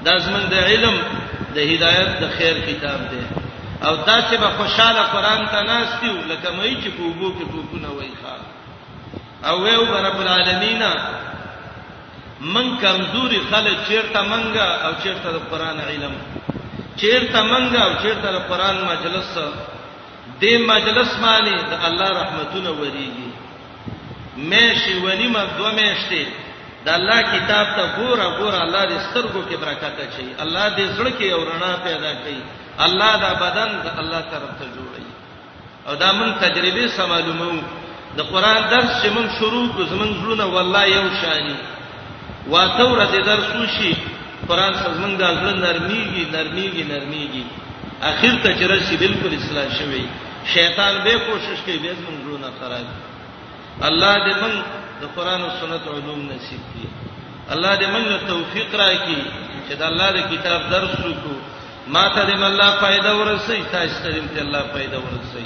[0.05, 0.97] دا زمنګ د علم
[1.55, 3.23] د هدایت د خیر کتاب دی
[3.87, 8.11] او داسې به خوشاله قران ته ناشتي لکه مې چې په وګو کې ټوپونه وای
[8.22, 8.41] خان
[9.51, 10.83] او ویو رب العالمین
[12.41, 16.12] من کمزوري خلک چیرته منګه او چیرته د قران علم
[16.97, 23.29] چیرته منګه او چیرته د قران مجلس دې مجلس باندې د الله رحمتونه وريږي
[24.37, 26.26] مې شي ونی ما دوه مېشته
[26.85, 31.11] د الله کتاب ته ګوره ګوره الله دې سترګو کې برکت اچي الله دې زړه
[31.18, 32.41] کې اورنا پیدا کړي
[32.87, 35.05] الله دا بدن د الله طرف ته جوړي
[35.89, 37.51] او دا مون تجربه سم معلومو
[38.18, 41.57] د قران درس چې مون شروع کو زمون زړه والله یو شاني
[42.53, 43.95] واتور دې درس وشي
[44.49, 47.45] قران سمون د زړه نرميږي نرميږي نرميږي
[48.11, 50.07] اخر ته چې راشي بالکل اصلاح شوی
[50.55, 52.87] شیطان به کوشش کوي به زمون زړه نه خراب
[53.89, 54.55] الله دې مون
[55.03, 59.20] د قران او سنت علوم نصیب کړي الله دې مون توفیق راکړي
[59.69, 61.48] چې د الله د کتاب درس وکړو
[61.94, 65.44] ما ته دې الله فائدہ ورسې تاسو ته دې الله فائدہ ورسې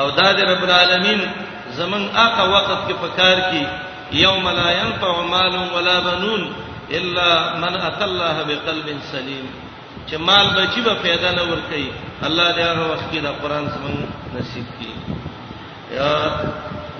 [0.00, 1.20] او دا دې رب العالمین
[1.78, 3.62] زمون هغه وخت کې پکار کې
[4.24, 6.52] یوم لا ينفع مال ولا بنون
[6.98, 9.46] الا من اتى الله بقلب سليم
[10.10, 11.88] چې مال بچي به پیدا نه ور کوي
[12.22, 15.18] الله دې هغه وخت کې د قران زمون نصیب کړي
[15.94, 16.12] یا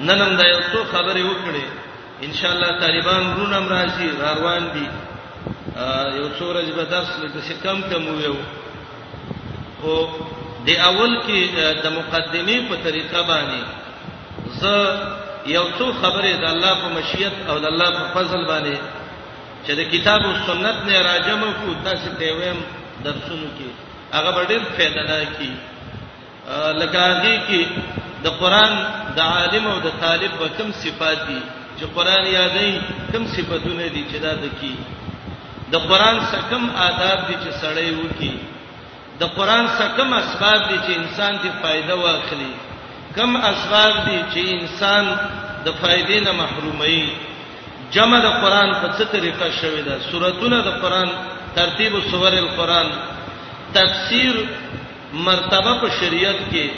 [0.09, 4.87] نن هم دا یو څه خبرې وکړي ان شاء الله طالبان رونم راځي روان دي
[6.19, 8.37] یو څورج به درس لږ کم کم ویو
[9.83, 9.95] او
[10.67, 11.41] د اول کې
[11.85, 13.63] د مقدمه په طریقه باندې
[14.61, 14.63] ز
[15.57, 18.77] یو څو خبره د الله په مشیت او د الله په فضل باندې
[19.67, 22.61] چې د کتاب او سنت نه راجمه کو تاسو ته ویم
[23.07, 23.69] درسونو کې
[24.15, 25.51] هغه ډېر فائدہ ده کی
[26.83, 27.09] لکه
[27.49, 27.67] کې
[28.25, 28.73] د قران
[29.17, 31.39] د عالم او د طالب به کوم صفات دي
[31.79, 34.75] چې قران یادې کوم صفاتونه دي چې دا د کی
[35.73, 38.31] د قران سکم آداب دي چې سړی وکی
[39.21, 42.51] د قران سکم اسباب دي چې انسان دې فائدہ واخلي
[43.17, 45.05] کم اسباب دي چې انسان
[45.65, 47.13] د فائدې نه محرومي
[47.97, 51.09] جمع د قران په څه طریقه شوې ده سوراتونه د قران
[51.55, 52.89] ترتیب سور القران
[53.75, 54.35] تفسیر
[55.29, 56.69] مرتبه په شریعت کې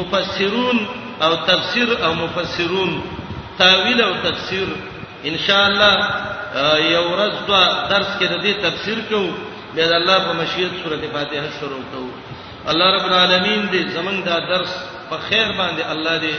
[0.00, 0.84] مفسرون
[1.28, 3.00] او تفسیر او مفسرون
[3.62, 4.68] تاویل او تفسیر
[5.30, 5.92] ان شاء الله
[6.56, 9.32] یو ورځ دا درس کې د دې تفسیر کوو
[9.74, 12.10] بیا د الله په مشیت سورته فاتحه شروع کوو
[12.72, 14.72] الله رب العالمین دې زمنګ دا درس
[15.10, 16.34] په خیر باندې الله دې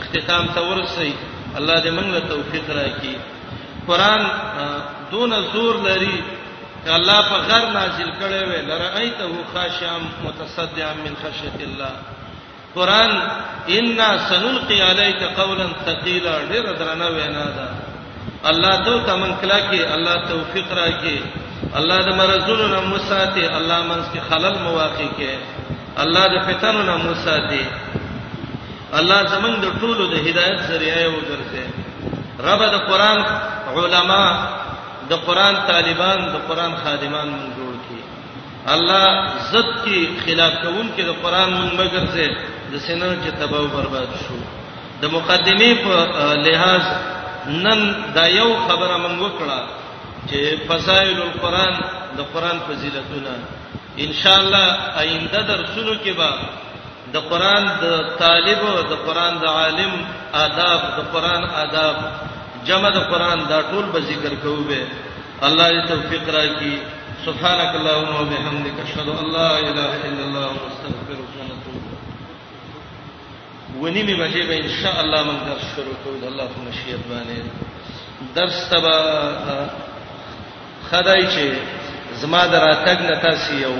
[0.00, 1.12] اختتام ته ورسي
[1.58, 3.16] الله دې موږ له توفیق راکړي
[3.88, 4.28] قران
[5.10, 6.18] دون زور لري
[6.84, 11.90] چې الله په غر نازل کړي وي لرایته خاشم متصدعا من خشیت الله
[12.74, 13.10] قران
[13.68, 17.68] ان سنلقي عليك قولا ثقيلا ډېر درنه وینا ده
[18.50, 21.18] الله ته تمن کلا کې الله توفیق راکې
[21.78, 25.38] الله د مرزونو نه مساتي الله منس کې خلل مواقع کې
[26.02, 27.64] الله د فتنو نه مساتي
[28.98, 31.66] الله زمنګ د ټولو د هدایت ذریعہ وګرځي
[32.48, 33.18] رب د قران
[33.74, 34.22] علما
[35.10, 38.02] د قران طالبان د قران خادمان مونږ جوړ کړي
[38.74, 39.08] الله
[39.52, 42.28] زد کی خلاف کوون کې د قران مونږ مګرځي
[42.72, 44.38] د سینو چې تباہ برباد شو
[45.02, 46.84] د مقدمه په لحاظ
[47.48, 47.80] نن
[48.14, 49.58] دا یو خبره مونږ وکړه
[50.28, 51.74] چې فضائل القرآن
[52.18, 53.32] د قرآن فضیلتونه
[54.04, 54.66] ان شاء الله
[55.02, 56.28] آینده درسونو کې به
[57.14, 57.84] د قرآن د
[58.22, 59.92] طالب او د قرآن د عالم
[60.44, 61.96] آداب د قرآن آداب
[62.66, 64.82] جمع د قرآن دا ټول به ذکر کوو به
[65.48, 66.74] الله دې توفیق راکړي
[67.26, 71.54] سبحانك اللهم وبحمدك اشهد ان لا اله الا الله واستغفرك
[73.82, 77.00] ونی می بجې به ان شاء الله موږ درس شروع کوو د الله په مشیت
[77.10, 77.36] باندې
[78.36, 78.96] درس تبا
[80.90, 81.44] خدای چې
[82.20, 83.74] زما دراتګ نتا سی یو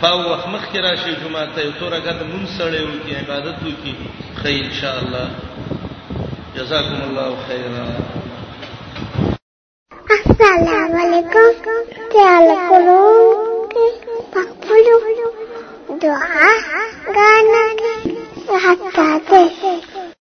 [0.00, 3.94] پاو مخ کې راشي جمعه ته یو تورګه د مون سره یو کې عبادت وکي
[4.42, 5.26] خیر ان شاء الله
[6.56, 7.86] جزاكم الله خيرا
[10.18, 11.50] السلام علیکم
[12.14, 12.98] تعال کولو
[14.34, 14.96] پخپلو
[16.02, 16.50] دعا
[17.14, 17.62] غانا
[18.56, 19.97] 好的，谢谢。